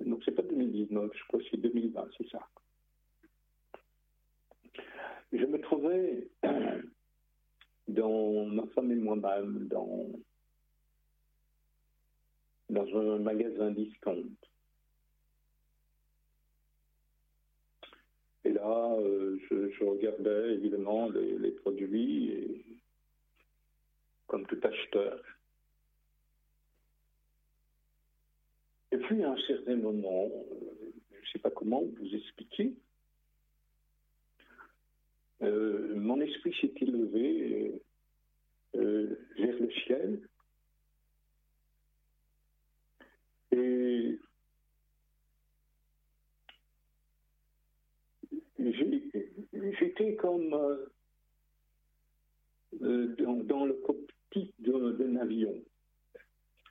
Donc, 0.00 0.22
c'est 0.24 0.32
pas 0.32 0.42
2019, 0.42 1.12
je 1.14 1.24
crois 1.28 1.40
que 1.40 1.46
c'est 1.50 1.56
2020, 1.56 2.08
c'est 2.16 2.28
ça. 2.30 2.46
Je 5.32 5.44
me 5.44 5.60
trouvais 5.60 6.28
dans 7.88 8.46
ma 8.46 8.66
femme 8.68 8.94
moi-même 8.94 9.68
dans, 9.68 10.06
dans 12.70 12.96
un 12.96 13.18
magasin 13.18 13.70
discount. 13.72 14.24
Et 18.44 18.47
là, 18.58 18.96
euh, 19.00 19.38
je, 19.50 19.84
regardais 19.84 20.54
évidemment 20.54 21.08
les, 21.10 21.50
produits 21.52 22.64
comme 24.26 24.46
tout 24.46 24.60
acheteur. 24.62 25.22
Et 28.92 28.98
puis 28.98 29.22
à 29.22 29.32
un 29.32 29.40
certain 29.46 29.76
moment, 29.76 30.28
euh, 30.30 30.92
je 31.12 31.18
ne 31.18 31.32
sais 31.32 31.38
pas 31.38 31.50
comment 31.50 31.82
vous 31.82 32.14
expliquer, 32.14 32.74
euh, 35.42 35.94
mon 35.94 36.20
esprit 36.20 36.54
s'est 36.60 36.74
élevé 36.80 37.80
vers 38.74 39.60
le 39.60 39.70
ciel 39.84 40.20
et 43.52 44.18
j'étais 49.78 50.14
comme 50.16 50.54
euh, 52.82 53.14
dans, 53.44 53.64
le 53.64 53.74
cockpit 53.74 54.52
d'un 54.58 55.16
avion. 55.16 55.54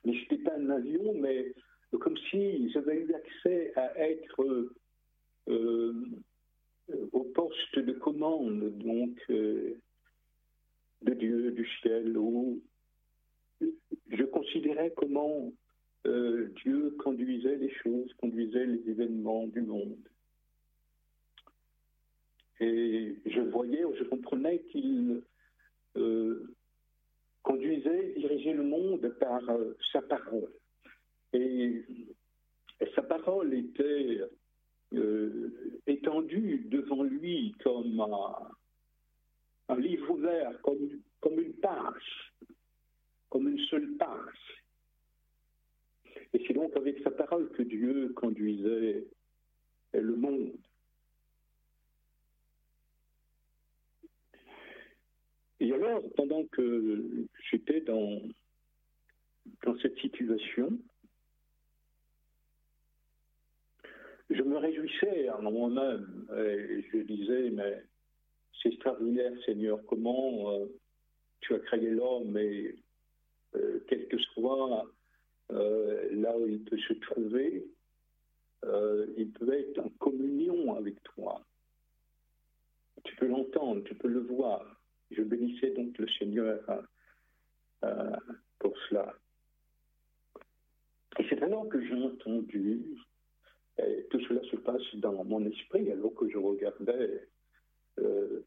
Mais 0.04 0.14
je 0.14 0.20
n'étais 0.20 0.38
pas 0.38 0.56
un 0.56 0.70
avion, 0.70 1.14
mais 1.14 1.52
comme 2.00 2.16
si 2.30 2.70
j'avais 2.70 3.00
eu 3.00 3.14
accès 3.14 3.72
à 3.74 3.98
être 3.98 4.70
euh, 5.48 6.04
au 7.12 7.24
poste 7.24 7.78
de 7.78 7.92
commande, 7.92 8.78
donc 8.78 9.18
euh, 9.30 9.74
de 11.02 11.14
Dieu, 11.14 11.50
du 11.50 11.68
ciel, 11.82 12.16
où 12.16 12.62
je 13.60 14.24
considérais 14.24 14.92
comment 14.96 15.52
Dieu 16.04 16.96
conduisait 16.98 17.56
les 17.56 17.70
choses, 17.82 18.14
conduisait 18.14 18.64
les 18.64 18.88
événements 18.88 19.46
du 19.48 19.60
monde. 19.60 19.98
Et 22.60 23.16
je 23.26 23.40
voyais, 23.40 23.84
je 23.98 24.04
comprenais 24.04 24.60
qu'il 24.70 25.22
euh, 25.96 26.54
conduisait, 27.42 28.14
dirigeait 28.16 28.52
le 28.52 28.64
monde 28.64 29.08
par 29.20 29.48
euh, 29.48 29.76
sa 29.92 30.02
parole. 30.02 30.52
Et, 31.32 31.84
sa 32.94 33.02
parole 33.02 33.52
était 33.54 34.20
euh, 34.94 35.80
étendue 35.86 36.66
devant 36.68 37.02
lui 37.02 37.54
comme 37.62 38.00
un, 39.68 39.80
livre 39.80 40.10
ouvert, 40.10 40.60
comme, 40.62 41.00
comme 41.20 41.40
une 41.40 41.54
page, 41.54 42.32
comme 43.30 43.48
une 43.48 43.58
seule 43.66 43.96
page. 43.96 44.62
Et 46.32 46.44
c'est 46.46 46.54
donc 46.54 46.76
avec 46.76 47.02
sa 47.02 47.10
parole 47.10 47.48
que 47.50 47.62
Dieu 47.62 48.12
conduisait 48.14 49.06
le 49.92 50.14
monde. 50.14 50.56
Et 55.60 55.72
alors, 55.72 56.02
pendant 56.16 56.44
que 56.44 57.26
j'étais 57.50 57.80
dans, 57.80 58.20
cette 59.82 59.98
situation, 59.98 60.78
je 64.30 64.42
me 64.42 64.56
réjouissais 64.56 65.30
en 65.30 65.50
moi-même 65.50 66.26
et 66.36 66.84
je 66.92 66.98
disais, 66.98 67.50
mais 67.50 67.82
c'est 68.62 68.70
extraordinaire, 68.70 69.32
Seigneur, 69.44 69.80
comment 69.86 70.52
euh, 70.52 70.66
tu 71.40 71.54
as 71.54 71.60
créé 71.60 71.90
l'homme 71.90 72.36
et 72.36 72.76
euh, 73.54 73.80
quel 73.88 74.08
que 74.08 74.18
soit 74.18 74.84
euh, 75.52 76.08
là 76.12 76.36
où 76.36 76.46
il 76.46 76.62
peut 76.64 76.78
se 76.78 76.94
trouver, 76.94 77.66
il 79.16 79.30
peut 79.30 79.52
être 79.52 79.78
en 79.78 79.88
communion 80.00 80.74
avec 80.74 81.00
toi. 81.04 81.40
Tu 83.04 83.14
peux 83.16 83.26
l'entendre, 83.26 83.82
tu 83.84 83.94
peux 83.94 84.08
le 84.08 84.20
voir. 84.20 84.77
Je 85.10 85.22
bénissais 85.22 85.70
donc 85.70 85.96
le 85.98 86.08
Seigneur 86.18 86.60
euh, 86.68 86.82
euh, 87.84 88.16
pour 88.58 88.76
cela. 88.88 89.14
Et 91.18 91.26
c'est 91.28 91.42
alors 91.42 91.68
que 91.68 91.84
j'ai 91.84 91.94
entendu, 91.94 92.82
et 93.78 94.06
tout 94.10 94.20
cela 94.20 94.42
se 94.50 94.56
passe 94.56 94.94
dans 94.94 95.24
mon 95.24 95.44
esprit 95.46 95.90
alors 95.90 96.14
que 96.14 96.28
je 96.28 96.38
regardais 96.38 97.28
euh, 97.98 98.44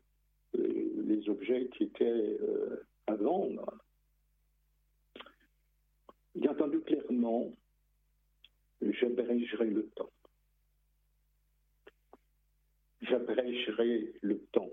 les 0.54 1.28
objets 1.30 1.68
qui 1.70 1.84
étaient 1.84 2.38
à 3.08 3.16
vendre. 3.16 3.78
J'ai 6.36 6.48
entendu 6.48 6.80
clairement, 6.82 7.52
j'abrégerai 8.82 9.66
le 9.66 9.88
temps. 9.90 10.12
J'abrégerai 13.02 14.14
le 14.22 14.40
temps. 14.52 14.70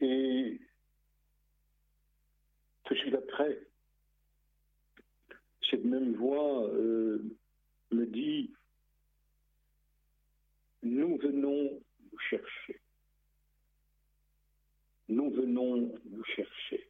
Et 0.00 0.60
tout 2.84 2.94
de 2.94 2.98
suite 2.98 3.14
après, 3.14 3.60
cette 5.70 5.84
même 5.84 6.14
voix 6.14 6.64
euh, 6.68 7.22
me 7.92 8.06
dit, 8.06 8.52
nous 10.82 11.16
venons 11.18 11.80
vous 12.10 12.18
chercher. 12.18 12.80
Nous 15.08 15.30
venons 15.30 15.94
vous 16.10 16.24
chercher. 16.24 16.88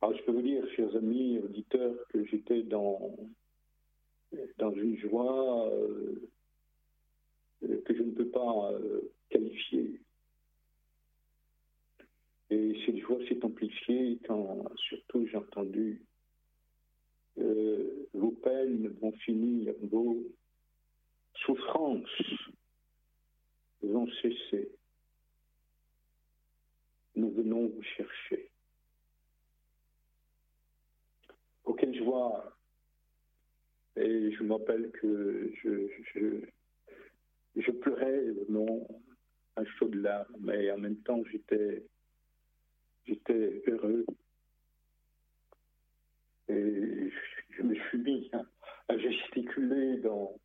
Alors 0.00 0.16
je 0.16 0.22
peux 0.22 0.32
vous 0.32 0.42
dire, 0.42 0.64
chers 0.74 0.96
amis, 0.96 1.38
auditeurs, 1.38 1.94
que 2.08 2.24
j'étais 2.24 2.62
dans, 2.62 3.14
dans 4.56 4.72
une 4.72 4.96
joie 4.96 5.68
euh, 5.68 6.30
que 7.60 7.94
je 7.94 8.02
ne 8.02 8.12
peux 8.12 8.28
pas 8.28 8.72
euh, 8.72 9.12
qualifié. 9.28 10.00
Et 12.50 12.76
cette 12.84 12.98
joie 12.98 13.18
s'est 13.28 13.44
amplifiée 13.44 14.18
quand 14.26 14.64
surtout 14.76 15.26
j'ai 15.26 15.36
entendu 15.36 16.02
euh, 17.38 18.08
vos 18.12 18.32
peines 18.32 18.88
vont 19.00 19.12
finir, 19.12 19.72
vos 19.82 20.22
souffrances 21.34 22.22
vont 23.82 24.08
cesser. 24.22 24.70
Nous 27.14 27.30
venons 27.30 27.68
vous 27.68 27.82
chercher. 27.82 28.50
Auquel 31.64 31.94
joie 31.96 32.56
Et 33.96 34.32
je 34.32 34.42
m'appelle 34.42 34.90
que 34.90 35.52
je, 35.62 35.88
je, 36.14 36.46
je 37.56 37.70
pleurais, 37.70 38.24
non, 38.48 38.86
un 39.56 39.64
chaud 39.64 39.88
de 39.88 40.00
larmes, 40.00 40.36
mais 40.40 40.70
en 40.70 40.78
même 40.78 40.96
temps, 40.98 41.22
j'étais, 41.24 41.84
heureux. 43.66 44.06
Et 46.48 47.10
je 47.50 47.62
me 47.62 47.74
suis 47.74 47.98
mis 47.98 48.30
à, 48.88 48.98
gesticuler 48.98 49.98
dans, 49.98 50.36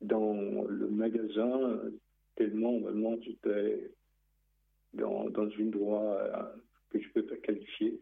le 0.00 0.88
magasin, 0.88 1.80
tellement 2.36 2.78
vraiment 2.80 3.16
j'étais 3.22 3.90
dans, 4.92 5.48
une 5.50 5.70
droite 5.70 6.56
que 6.90 7.00
je 7.00 7.06
ne 7.06 7.12
peux 7.12 7.26
pas 7.26 7.36
qualifier. 7.36 8.00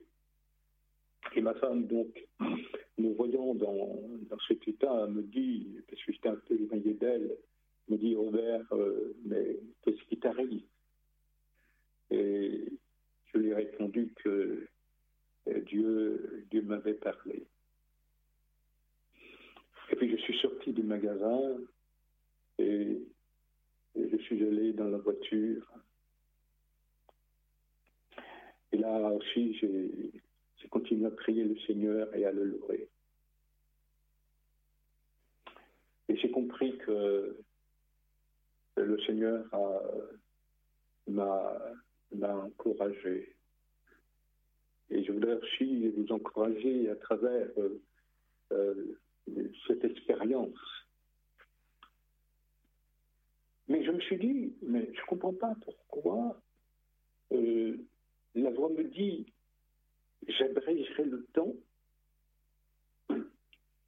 Et 1.34 1.40
ma 1.40 1.54
femme, 1.54 1.86
donc, 1.86 2.26
me 2.98 3.12
voyant 3.14 3.54
dans, 3.54 4.00
dans 4.28 4.38
cet 4.48 4.66
état, 4.68 5.06
me 5.06 5.22
dit, 5.22 5.78
parce 5.88 6.02
que 6.02 6.12
j'étais 6.12 6.28
un 6.28 6.36
peu 6.36 6.54
éloigné 6.54 6.94
d'elle, 6.94 7.36
me 7.88 7.96
dit 7.96 8.14
Robert, 8.14 8.64
euh, 8.72 9.14
mais 9.24 9.58
qu'est-ce 9.82 10.02
qui 10.08 10.18
t'arrive? 10.18 10.64
Et 12.10 12.64
je 13.32 13.38
lui 13.38 13.48
ai 13.48 13.54
répondu 13.54 14.12
que 14.22 14.68
euh, 15.48 15.60
Dieu, 15.60 16.46
Dieu 16.50 16.62
m'avait 16.62 16.94
parlé. 16.94 17.46
Et 19.90 19.96
puis 19.96 20.10
je 20.10 20.16
suis 20.22 20.38
sorti 20.38 20.72
du 20.72 20.82
magasin 20.82 21.58
et, 22.58 23.02
je 23.94 24.16
suis 24.16 24.42
allé 24.42 24.72
dans 24.72 24.88
la 24.88 24.96
voiture. 24.96 25.70
Et 28.72 28.78
là 28.78 29.10
aussi, 29.12 29.54
j'ai 29.54 30.68
continué 30.70 31.06
à 31.06 31.10
prier 31.10 31.44
le 31.44 31.58
Seigneur 31.66 32.14
et 32.14 32.24
à 32.24 32.32
le 32.32 32.44
louer. 32.44 32.88
Et 36.08 36.16
j'ai 36.16 36.30
compris 36.30 36.78
que 36.78 37.36
le 38.84 39.00
Seigneur 39.02 39.44
m'a 41.08 41.58
encouragé. 42.12 43.34
Et 44.90 45.04
je 45.04 45.12
voudrais 45.12 45.34
aussi 45.34 45.88
vous 45.88 46.12
encourager 46.12 46.90
à 46.90 46.96
travers 46.96 47.48
euh, 47.56 47.82
euh, 48.52 48.98
cette 49.66 49.84
expérience. 49.84 50.58
Mais 53.68 53.82
je 53.84 53.90
me 53.90 54.00
suis 54.00 54.18
dit, 54.18 54.52
mais 54.60 54.90
je 54.92 55.00
ne 55.00 55.06
comprends 55.06 55.32
pas 55.32 55.54
pourquoi 55.64 56.38
euh, 57.32 57.76
la 58.34 58.50
voix 58.50 58.68
me 58.68 58.84
dit, 58.84 59.32
j'abrégerai 60.28 61.04
le 61.04 61.26
temps. 61.32 61.54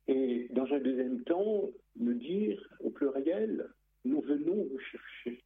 Et 0.06 0.48
dans 0.52 0.66
un 0.72 0.78
deuxième 0.78 1.22
temps, 1.24 1.70
me 1.96 2.14
dire 2.14 2.66
au 2.80 2.90
pluriel, 2.90 3.68
nous 4.04 4.20
venons 4.20 4.64
vous 4.64 4.78
chercher. 4.78 5.42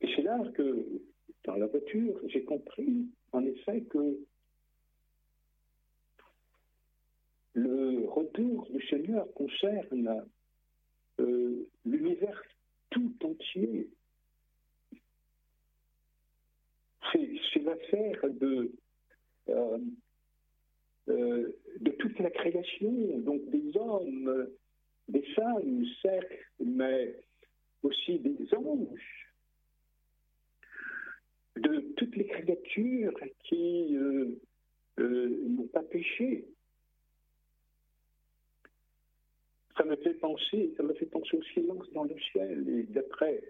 Et 0.00 0.12
c'est 0.14 0.22
là 0.22 0.38
que, 0.54 1.02
dans 1.44 1.56
la 1.56 1.66
voiture, 1.66 2.20
j'ai 2.28 2.44
compris, 2.44 3.08
en 3.32 3.44
effet, 3.44 3.82
que 3.82 4.18
le 7.54 8.06
retour 8.08 8.68
du 8.70 8.86
Seigneur 8.88 9.32
concerne 9.32 10.26
euh, 11.20 11.68
l'univers 11.84 12.42
tout 12.90 13.14
entier. 13.24 13.88
C'est 17.12 17.62
l'affaire 17.62 18.20
de, 18.28 18.70
euh, 19.48 19.78
de 21.06 21.90
toute 21.98 22.18
la 22.18 22.30
création, 22.30 23.18
donc 23.18 23.48
des 23.50 23.76
hommes, 23.76 24.48
des 25.08 25.22
femmes, 25.34 25.84
certes, 26.02 26.26
mais 26.58 27.14
aussi 27.82 28.18
des 28.18 28.36
anges, 28.54 29.32
de 31.56 31.80
toutes 31.96 32.16
les 32.16 32.26
créatures 32.26 33.18
qui 33.44 33.96
euh, 33.96 34.38
euh, 34.98 35.48
n'ont 35.48 35.68
pas 35.68 35.82
péché. 35.82 36.46
Ça 39.76 39.84
me 39.84 39.96
fait 39.96 40.14
penser, 40.14 40.72
ça 40.76 40.82
me 40.82 40.94
fait 40.94 41.06
penser 41.06 41.36
au 41.36 41.42
silence 41.54 41.90
dans 41.92 42.04
le 42.04 42.16
ciel. 42.32 42.68
Et 42.68 42.82
d'après 42.84 43.42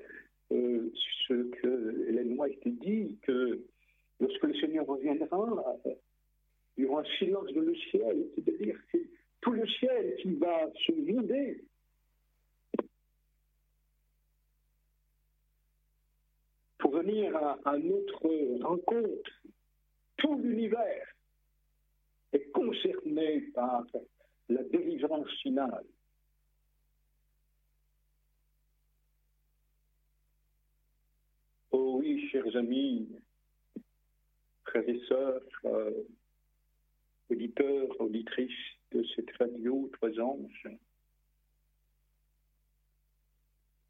ce 0.50 1.42
que 1.50 2.08
Hélène 2.08 2.38
White 2.38 2.66
dit, 2.80 3.16
que 3.22 3.60
lorsque 4.20 4.44
le 4.44 4.54
Seigneur 4.54 4.86
reviendra, 4.86 5.78
il 6.76 6.84
y 6.84 6.86
aura 6.86 7.00
un 7.00 7.16
silence 7.18 7.52
dans 7.52 7.62
le 7.62 7.74
ciel, 7.74 8.26
c'est-à-dire 8.34 8.78
que 8.92 8.98
tout 9.40 9.52
le 9.52 9.66
ciel 9.66 10.16
qui 10.20 10.34
va 10.34 10.70
se 10.74 10.92
vider. 10.92 11.64
Pour 16.78 16.90
venir 16.92 17.34
à, 17.64 17.78
notre 17.78 18.62
rencontre, 18.62 19.30
tout 20.18 20.38
l'univers 20.38 21.06
est 22.32 22.50
concerné 22.50 23.40
par 23.54 23.84
la 24.48 24.62
délivrance 24.64 25.30
finale. 25.42 25.86
Oh 31.70 31.96
oui, 31.98 32.28
chers 32.30 32.54
amis, 32.56 33.08
frères 34.64 34.88
et 34.88 35.00
sœurs, 35.08 35.42
euh, 35.64 35.90
auditeurs, 37.28 38.00
auditrices 38.00 38.50
de 38.92 39.04
cette 39.14 39.30
radio 39.38 39.90
Trois 39.94 40.20
Anges. 40.20 40.68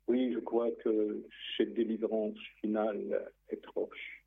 Oui, 0.08 0.32
je 0.32 0.38
crois 0.38 0.70
que 0.70 1.24
cette 1.56 1.74
délivrance 1.74 2.38
finale 2.60 3.32
est 3.48 3.60
proche. 3.62 4.24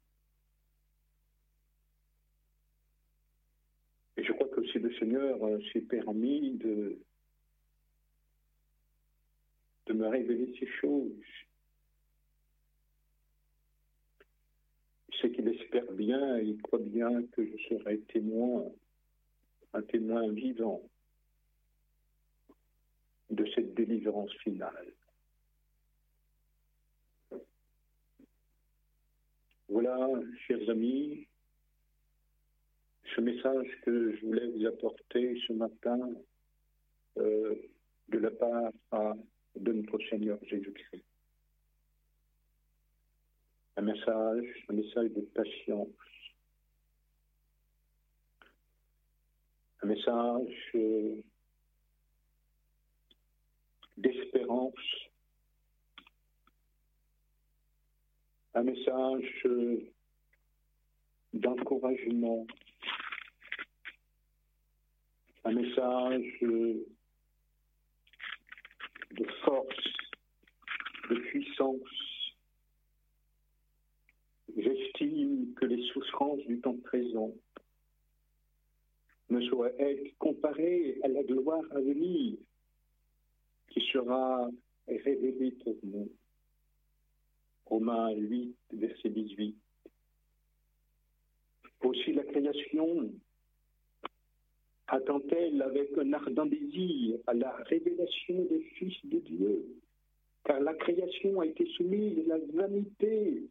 Et 4.17 4.23
je 4.23 4.33
crois 4.33 4.49
que 4.49 4.65
si 4.67 4.79
le 4.79 4.93
Seigneur 4.95 5.39
s'est 5.71 5.81
permis 5.81 6.51
de, 6.57 6.99
de 9.85 9.93
me 9.93 10.07
révéler 10.07 10.53
ces 10.59 10.67
choses, 10.67 11.13
c'est 15.21 15.31
qu'il 15.31 15.47
espère 15.47 15.91
bien 15.93 16.39
il 16.39 16.61
croit 16.61 16.79
bien 16.79 17.23
que 17.27 17.45
je 17.45 17.57
serai 17.69 17.99
témoin 18.01 18.65
un 19.73 19.81
témoin 19.83 20.31
vivant 20.31 20.81
de 23.29 23.45
cette 23.53 23.73
délivrance 23.75 24.33
finale. 24.43 24.93
Voilà, 29.67 30.09
chers 30.47 30.67
amis, 30.69 31.27
ce 33.15 33.21
message 33.21 33.67
que 33.83 34.15
je 34.15 34.25
voulais 34.25 34.47
vous 34.47 34.65
apporter 34.65 35.39
ce 35.47 35.53
matin 35.53 35.99
euh, 37.17 37.55
de 38.09 38.17
la 38.17 38.31
part 38.31 39.15
de 39.55 39.71
notre 39.71 39.99
Seigneur 40.09 40.39
Jésus-Christ. 40.43 41.03
Un 43.77 43.81
message, 43.83 44.65
un 44.69 44.73
message 44.73 45.11
de 45.11 45.21
patience, 45.21 45.87
un 49.81 49.87
message 49.87 50.75
d'espérance, 53.97 54.73
un 58.53 58.63
message 58.63 59.47
d'encouragement, 61.33 62.45
un 65.45 65.51
message 65.53 66.39
de 69.11 69.25
force, 69.43 69.93
de 71.09 71.15
puissance. 71.15 71.77
J'estime 74.57 75.53
que 75.55 75.65
les 75.65 75.81
souffrances 75.93 76.45
du 76.47 76.59
temps 76.59 76.77
présent 76.83 77.31
ne 79.29 79.41
soit 79.41 79.71
être 79.79 80.17
comparé 80.17 80.97
à 81.03 81.07
la 81.07 81.23
gloire 81.23 81.63
à 81.71 81.79
venir 81.79 82.37
qui 83.69 83.81
sera 83.91 84.49
révélée 84.87 85.51
pour 85.63 85.75
nous. 85.83 86.09
Romains 87.65 88.11
8, 88.11 88.55
verset 88.73 89.09
18. 89.09 89.55
Aussi 91.83 92.13
la 92.13 92.23
création 92.23 93.11
attend-elle 94.87 95.61
avec 95.61 95.95
un 95.97 96.13
ardent 96.13 96.47
désir 96.47 97.19
à 97.27 97.33
la 97.35 97.55
révélation 97.67 98.43
des 98.45 98.61
fils 98.75 98.97
de 99.05 99.19
Dieu, 99.19 99.65
car 100.45 100.59
la 100.59 100.73
création 100.73 101.39
a 101.41 101.45
été 101.45 101.65
soumise 101.77 102.19
à 102.31 102.37
la 102.37 102.45
vanité, 102.53 103.43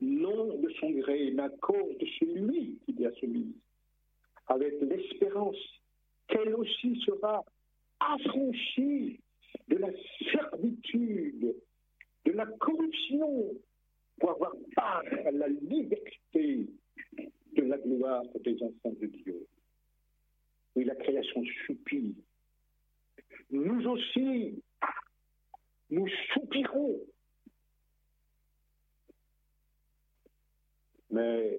non 0.00 0.56
de 0.58 0.70
son 0.78 0.90
gré, 0.90 1.32
mais 1.32 1.42
à 1.42 1.48
cause 1.48 1.98
de 1.98 2.06
celui 2.20 2.78
qui 2.84 2.92
l'a 2.92 3.12
soumise 3.14 3.56
avec 4.48 4.74
l'espérance 4.80 5.56
qu'elle 6.26 6.54
aussi 6.54 7.00
sera 7.04 7.44
affranchie 8.00 9.20
de 9.68 9.76
la 9.76 9.88
servitude, 10.32 11.54
de 12.24 12.32
la 12.32 12.46
corruption, 12.46 13.54
pour 14.18 14.30
avoir 14.32 14.52
part 14.74 15.04
à 15.26 15.30
la 15.30 15.48
liberté 15.48 16.66
de 17.56 17.62
la 17.62 17.78
gloire 17.78 18.24
des 18.44 18.62
enfants 18.62 18.94
de 19.00 19.06
Dieu. 19.06 19.46
Oui, 20.74 20.84
la 20.84 20.94
création 20.96 21.42
soupire. 21.66 22.14
Nous 23.50 23.86
aussi, 23.86 24.62
nous 25.90 26.08
soupirons. 26.32 27.00
Mais 31.10 31.58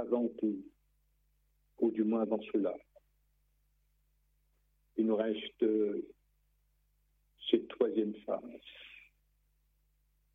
avant 0.00 0.28
tout, 0.38 0.58
ou 1.78 1.90
du 1.90 2.04
moins 2.04 2.22
avant 2.22 2.40
cela. 2.52 2.74
Il 4.96 5.06
nous 5.06 5.16
reste 5.16 5.64
cette 7.50 7.68
troisième 7.68 8.14
phase, 8.26 8.42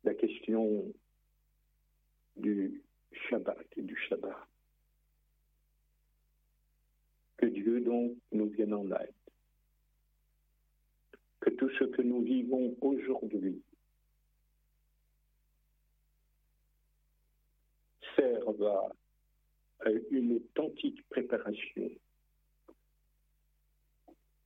la 0.04 0.14
question 0.14 0.92
du 2.36 2.82
Shabbat 3.12 3.66
et 3.76 3.82
du 3.82 3.96
Shabbat. 4.08 4.36
Que 7.38 7.46
Dieu 7.46 7.80
donc 7.80 8.16
nous 8.32 8.48
vienne 8.48 8.74
en 8.74 8.86
aide. 8.92 9.12
Que 11.40 11.50
tout 11.50 11.70
ce 11.78 11.84
que 11.84 12.02
nous 12.02 12.22
vivons 12.22 12.76
aujourd'hui 12.80 13.62
serve 18.16 18.62
à 18.64 18.88
une 20.10 20.36
authentique 20.36 21.06
préparation 21.08 21.90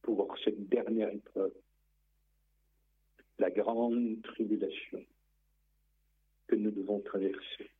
pour 0.03 0.37
cette 0.45 0.68
dernière 0.68 1.11
épreuve, 1.11 1.55
la 3.39 3.51
grande 3.51 4.20
tribulation 4.22 5.05
que 6.47 6.57
nous 6.57 6.70
devons 6.70 7.01
traverser. 7.01 7.70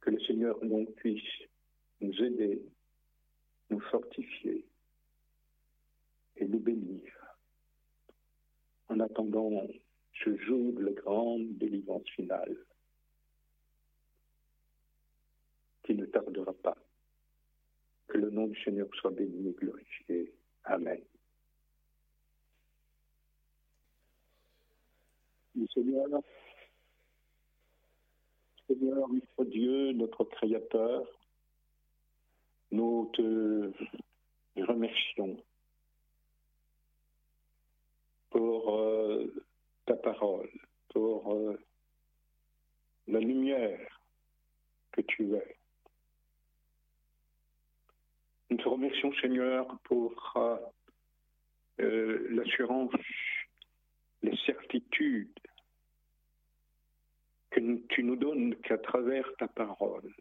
Que 0.00 0.10
le 0.10 0.20
Seigneur 0.20 0.58
donc 0.64 0.92
puisse 0.94 1.22
nous 2.00 2.14
aider, 2.22 2.62
nous 3.70 3.80
fortifier 3.80 4.64
et 6.36 6.46
nous 6.46 6.60
bénir 6.60 7.12
en 8.88 9.00
attendant 9.00 9.66
ce 10.24 10.36
jour 10.36 10.72
de 10.74 10.84
la 10.84 10.92
grande 10.92 11.56
délivrance 11.58 12.08
finale 12.10 12.56
qui 15.86 15.94
ne 16.06 16.10
tardera 16.10 16.52
pas. 16.52 16.76
Que 18.08 18.18
le 18.18 18.30
nom 18.30 18.46
du 18.46 18.60
Seigneur 18.62 18.88
soit 18.94 19.10
béni 19.10 19.48
et 19.48 19.52
glorifié. 19.52 20.32
Amen. 20.64 21.00
Seigneur, 25.72 26.06
Seigneur, 28.66 29.08
notre 29.08 29.44
Dieu, 29.50 29.92
notre 29.92 30.24
Créateur, 30.24 31.06
nous 32.70 33.10
te 33.14 33.72
remercions 34.56 35.42
pour 38.30 38.76
euh, 38.76 39.32
ta 39.86 39.94
parole, 39.94 40.50
pour 40.88 41.32
euh, 41.32 41.58
la 43.06 43.20
lumière 43.20 44.00
que 44.92 45.00
tu 45.02 45.34
es. 45.34 45.56
Nous 48.48 48.58
te 48.58 48.68
remercions, 48.68 49.12
Seigneur, 49.14 49.66
pour 49.84 50.34
euh, 51.80 52.28
l'assurance, 52.30 52.92
les 54.22 54.36
certitudes 54.46 55.38
que 57.50 57.76
tu 57.88 58.04
nous 58.04 58.16
donnes 58.16 58.54
qu'à 58.56 58.78
travers 58.78 59.28
ta 59.38 59.48
parole. 59.48 60.14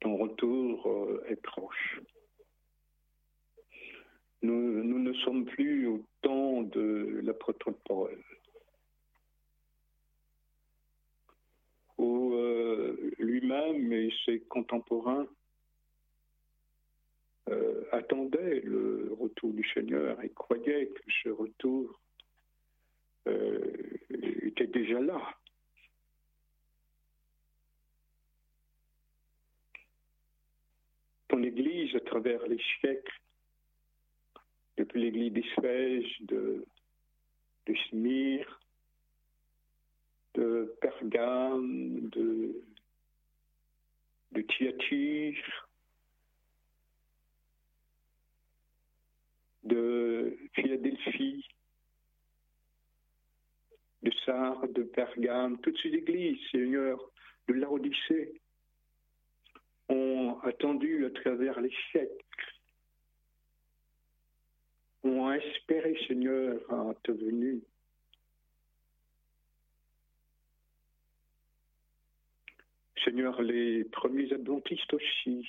Ton 0.00 0.16
retour 0.16 0.86
euh, 0.86 1.24
est 1.28 1.40
proche. 1.40 2.00
Nous, 4.42 4.84
ne 4.84 5.12
sommes 5.14 5.46
plus 5.46 5.86
au 5.86 6.04
temps 6.20 6.62
de 6.62 7.20
l'apôtre 7.24 7.72
Paul, 7.84 8.22
où 11.96 12.34
euh, 12.34 13.10
lui-même 13.18 13.92
et 13.92 14.12
ses 14.24 14.40
contemporains 14.40 15.26
euh, 17.50 17.84
attendait 17.92 18.60
le 18.60 19.16
retour 19.18 19.52
du 19.52 19.66
Seigneur 19.72 20.22
et 20.22 20.30
croyait 20.30 20.86
que 20.86 21.02
ce 21.22 21.28
retour 21.30 22.00
euh, 23.26 23.72
était 24.42 24.66
déjà 24.66 25.00
là. 25.00 25.20
Ton 31.28 31.42
Église, 31.42 31.94
à 31.94 32.00
travers 32.00 32.46
les 32.46 32.60
siècles, 32.80 33.20
depuis 34.76 35.02
l'Église 35.02 35.32
d'Isphège, 35.32 36.16
de, 36.20 36.64
de 37.66 37.74
de 40.34 40.76
Pergame, 40.80 42.08
de, 42.10 42.62
de 44.32 44.40
de 49.68 50.36
Philadelphie, 50.54 51.46
de 54.02 54.10
Sardes, 54.24 54.72
de 54.72 54.82
Pergame, 54.82 55.58
toutes 55.60 55.78
ces 55.82 55.90
églises, 55.90 56.38
Seigneur, 56.50 56.98
de 57.48 57.54
l'Odyssée, 57.54 58.40
ont 59.88 60.38
attendu 60.42 61.06
à 61.06 61.10
travers 61.10 61.60
les 61.60 61.72
siècles, 61.90 62.24
ont 65.02 65.32
espéré, 65.32 65.96
Seigneur, 66.06 66.60
à 66.72 66.94
ta 67.04 67.12
venue. 67.12 67.62
Seigneur, 73.04 73.40
les 73.40 73.84
premiers 73.84 74.32
adventistes 74.32 74.92
aussi 74.92 75.46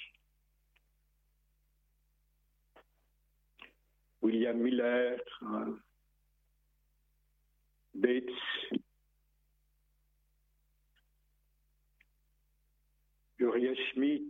William 4.22 4.58
Miller, 4.58 5.20
hein, 5.42 5.78
Bates, 7.94 8.30
Uriah 13.40 13.76
Smith, 13.94 14.24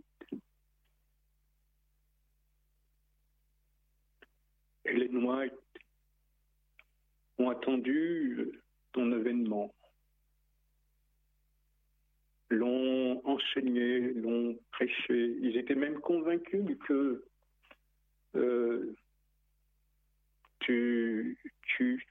Helen 4.84 5.24
White. 5.24 5.52
Ont 7.38 7.48
attendu 7.48 8.52
ton 8.92 9.12
événement, 9.12 9.74
l'ont 12.50 13.22
enseigné, 13.24 14.12
l'ont 14.12 14.58
prêché. 14.72 15.38
Ils 15.40 15.56
étaient 15.56 15.74
même 15.74 16.00
convaincus 16.00 16.76
que 16.86 17.24
euh, 18.34 18.94
tu, 21.66 22.06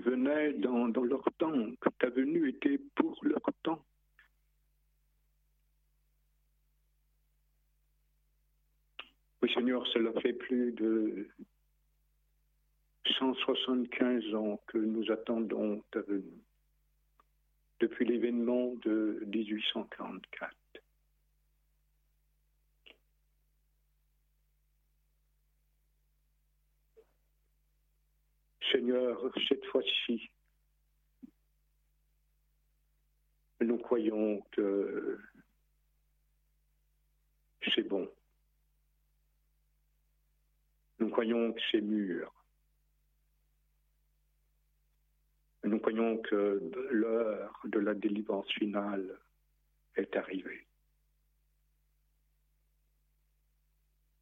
venais 0.00 0.52
dans, 0.54 0.88
dans 0.88 1.04
leur 1.04 1.24
temps, 1.38 1.74
que 1.80 1.88
ta 1.98 2.08
venue 2.08 2.48
était 2.48 2.78
pour 2.94 3.18
leur 3.22 3.42
temps. 3.62 3.84
Oui, 9.42 9.52
Seigneur, 9.52 9.86
cela 9.88 10.12
fait 10.22 10.32
plus 10.32 10.72
de 10.72 11.28
175 13.18 14.34
ans 14.34 14.60
que 14.66 14.78
nous 14.78 15.10
attendons 15.10 15.82
ta 15.90 16.00
venue, 16.00 16.42
depuis 17.80 18.06
l'événement 18.06 18.74
de 18.82 19.22
1844. 19.26 20.63
Seigneur, 28.72 29.20
cette 29.48 29.64
fois-ci, 29.66 30.30
nous 33.60 33.78
croyons 33.78 34.40
que 34.52 35.18
c'est 37.74 37.88
bon. 37.88 38.08
Nous 40.98 41.08
croyons 41.10 41.52
que 41.52 41.60
c'est 41.70 41.80
mûr. 41.80 42.32
Nous 45.64 45.78
croyons 45.78 46.18
que 46.18 46.60
l'heure 46.90 47.60
de 47.64 47.78
la 47.78 47.94
délivrance 47.94 48.50
finale 48.52 49.18
est 49.96 50.14
arrivée. 50.14 50.66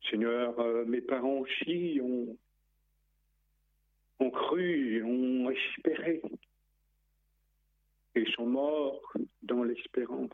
Seigneur, 0.09 0.59
euh, 0.61 0.84
mes 0.84 1.01
parents 1.01 1.38
aussi 1.38 1.99
ont 2.03 2.36
ont 4.23 4.31
cru, 4.31 5.03
ont 5.03 5.51
espéré 5.51 6.23
et 8.14 8.25
sont 8.33 8.47
morts 8.47 9.12
dans 9.43 9.64
l'espérance. 9.64 10.31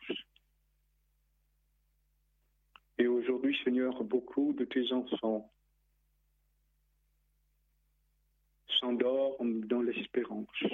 Et 2.99 3.07
aujourd'hui, 3.07 3.57
Seigneur, 3.64 4.03
beaucoup 4.05 4.53
de 4.53 4.64
tes 4.64 4.93
enfants 4.93 5.51
s'endorment 8.80 9.64
dans 9.64 9.82
l'espérance, 9.82 10.64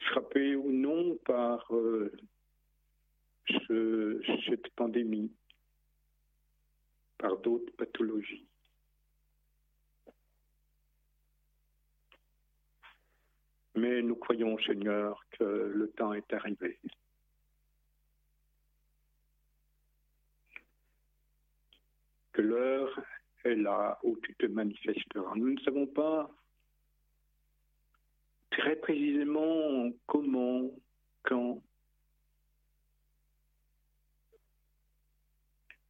frappés 0.00 0.54
ou 0.54 0.70
non 0.70 1.16
par 1.24 1.74
euh, 1.74 2.12
cette 4.48 4.68
pandémie 4.76 5.32
par 7.18 7.38
d'autres 7.38 7.72
pathologies. 7.76 8.46
Mais 13.74 14.02
nous 14.02 14.16
croyons, 14.16 14.58
Seigneur, 14.58 15.24
que 15.32 15.44
le 15.44 15.88
temps 15.90 16.12
est 16.12 16.32
arrivé. 16.32 16.78
Que 22.32 22.42
l'heure 22.42 23.00
est 23.44 23.54
là 23.54 23.98
où 24.02 24.16
tu 24.22 24.34
te 24.34 24.46
manifesteras. 24.46 25.34
Nous 25.36 25.54
ne 25.54 25.60
savons 25.60 25.86
pas 25.86 26.30
très 28.50 28.76
précisément 28.76 29.90
comment, 30.06 30.70
quand, 31.22 31.62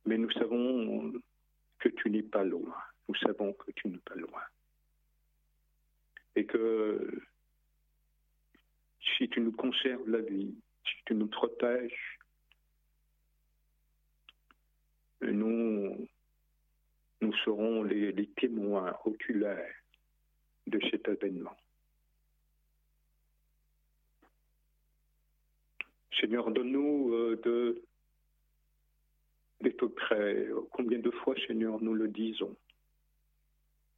mais 0.06 0.18
nous 0.18 0.30
savons 0.32 1.12
que 1.78 1.88
tu 1.88 2.10
n'es 2.10 2.22
pas 2.22 2.44
loin. 2.44 2.74
Nous 3.08 3.16
savons 3.16 3.52
que 3.52 3.70
tu 3.72 3.88
n'es 3.88 3.98
pas 3.98 4.14
loin. 4.14 4.42
Et 6.36 6.46
que 6.46 7.22
si 9.16 9.28
tu 9.28 9.40
nous 9.40 9.52
conserves 9.52 10.08
la 10.08 10.20
vie, 10.20 10.54
si 10.84 11.04
tu 11.06 11.14
nous 11.14 11.26
protèges, 11.26 12.18
nous, 15.20 16.08
nous 17.20 17.32
serons 17.44 17.82
les, 17.84 18.26
témoins 18.36 18.96
oculaires 19.04 19.74
de 20.66 20.80
cet 20.90 21.08
événement. 21.08 21.56
Seigneur, 26.20 26.50
donne-nous 26.50 27.14
euh, 27.14 27.40
de 27.44 27.82
d'être 29.60 29.86
prêts. 29.86 30.48
Combien 30.72 30.98
de 30.98 31.10
fois, 31.10 31.36
Seigneur, 31.46 31.80
nous 31.80 31.94
le 31.94 32.08
disons? 32.08 32.56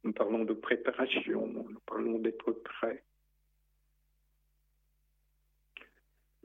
Nous 0.03 0.13
parlons 0.13 0.45
de 0.45 0.53
préparation, 0.53 1.47
nous 1.47 1.79
parlons 1.87 2.19
d'être 2.19 2.51
prêts. 2.51 3.03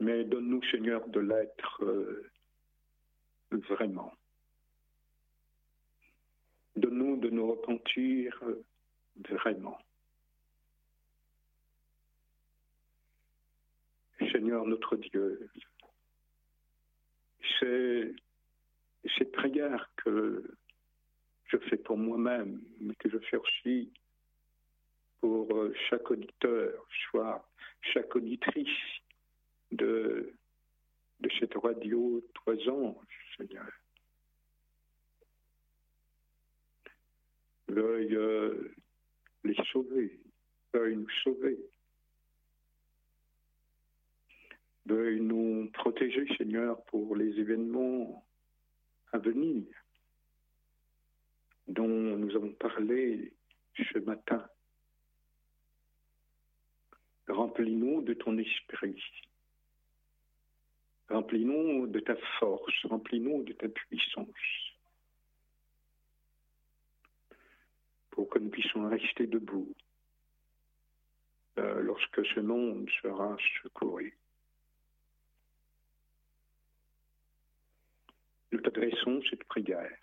Mais 0.01 0.23
donne-nous, 0.23 0.63
Seigneur, 0.71 1.07
de 1.09 1.19
l'être 1.19 1.83
euh, 1.83 2.31
vraiment. 3.69 4.11
Donne-nous 6.75 7.17
de 7.17 7.29
nous 7.29 7.51
repentir 7.51 8.35
euh, 8.41 8.65
vraiment. 9.29 9.77
Seigneur 14.31 14.65
notre 14.65 14.95
Dieu, 14.95 15.47
c'est 17.59 18.15
cette 19.19 19.31
prière 19.33 19.87
que 19.97 20.43
je 21.45 21.57
fais 21.57 21.77
pour 21.77 21.97
moi-même, 21.97 22.59
mais 22.79 22.95
que 22.95 23.07
je 23.07 23.19
fais 23.19 23.37
aussi 23.37 23.93
pour 25.19 25.53
euh, 25.55 25.71
chaque 25.91 26.09
auditeur, 26.09 26.87
soit 26.89 27.47
chaque 27.93 28.15
auditrice 28.15 28.67
de, 29.71 30.33
cette 31.39 31.55
radio 31.55 32.21
Trois 32.33 32.55
Anges, 32.69 33.35
Seigneur. 33.37 33.71
Veuille 37.67 38.15
euh, 38.15 38.75
les 39.43 39.55
sauver, 39.71 40.19
veuille 40.73 40.97
nous 40.97 41.09
sauver. 41.23 41.57
Veuille 44.85 45.21
nous 45.21 45.69
protéger, 45.73 46.27
Seigneur, 46.37 46.83
pour 46.85 47.15
les 47.15 47.39
événements 47.39 48.25
à 49.13 49.19
venir 49.19 49.63
dont 51.67 51.87
nous 51.87 52.35
avons 52.35 52.51
parlé 52.53 53.33
ce 53.93 53.99
matin. 53.99 54.45
Remplis-nous 57.27 58.01
de 58.01 58.13
ton 58.13 58.37
esprit. 58.37 59.01
Remplis-nous 61.11 61.87
de 61.87 61.99
ta 61.99 62.15
force, 62.39 62.85
remplis-nous 62.85 63.43
de 63.43 63.51
ta 63.51 63.67
puissance, 63.67 64.27
pour 68.11 68.29
que 68.29 68.39
nous 68.39 68.49
puissions 68.49 68.87
rester 68.87 69.27
debout 69.27 69.75
euh, 71.57 71.81
lorsque 71.81 72.25
ce 72.27 72.39
monde 72.39 72.89
sera 73.01 73.35
secouru. 73.61 74.17
Nous 78.53 78.61
t'adressons 78.61 79.21
cette 79.29 79.43
prière. 79.43 79.99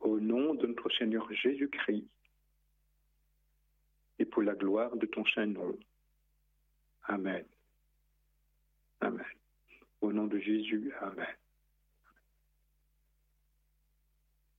Au 0.00 0.20
nom 0.20 0.52
de 0.54 0.66
notre 0.66 0.90
Seigneur 0.90 1.26
Jésus-Christ 1.32 2.06
et 4.18 4.26
pour 4.26 4.42
la 4.42 4.54
gloire 4.54 4.94
de 4.96 5.06
ton 5.06 5.24
Saint-Nom. 5.24 5.78
Amen. 7.04 7.46
Amen. 9.02 9.24
Au 10.00 10.12
nom 10.12 10.26
de 10.26 10.38
Jésus, 10.38 10.92
Amen. 11.00 11.26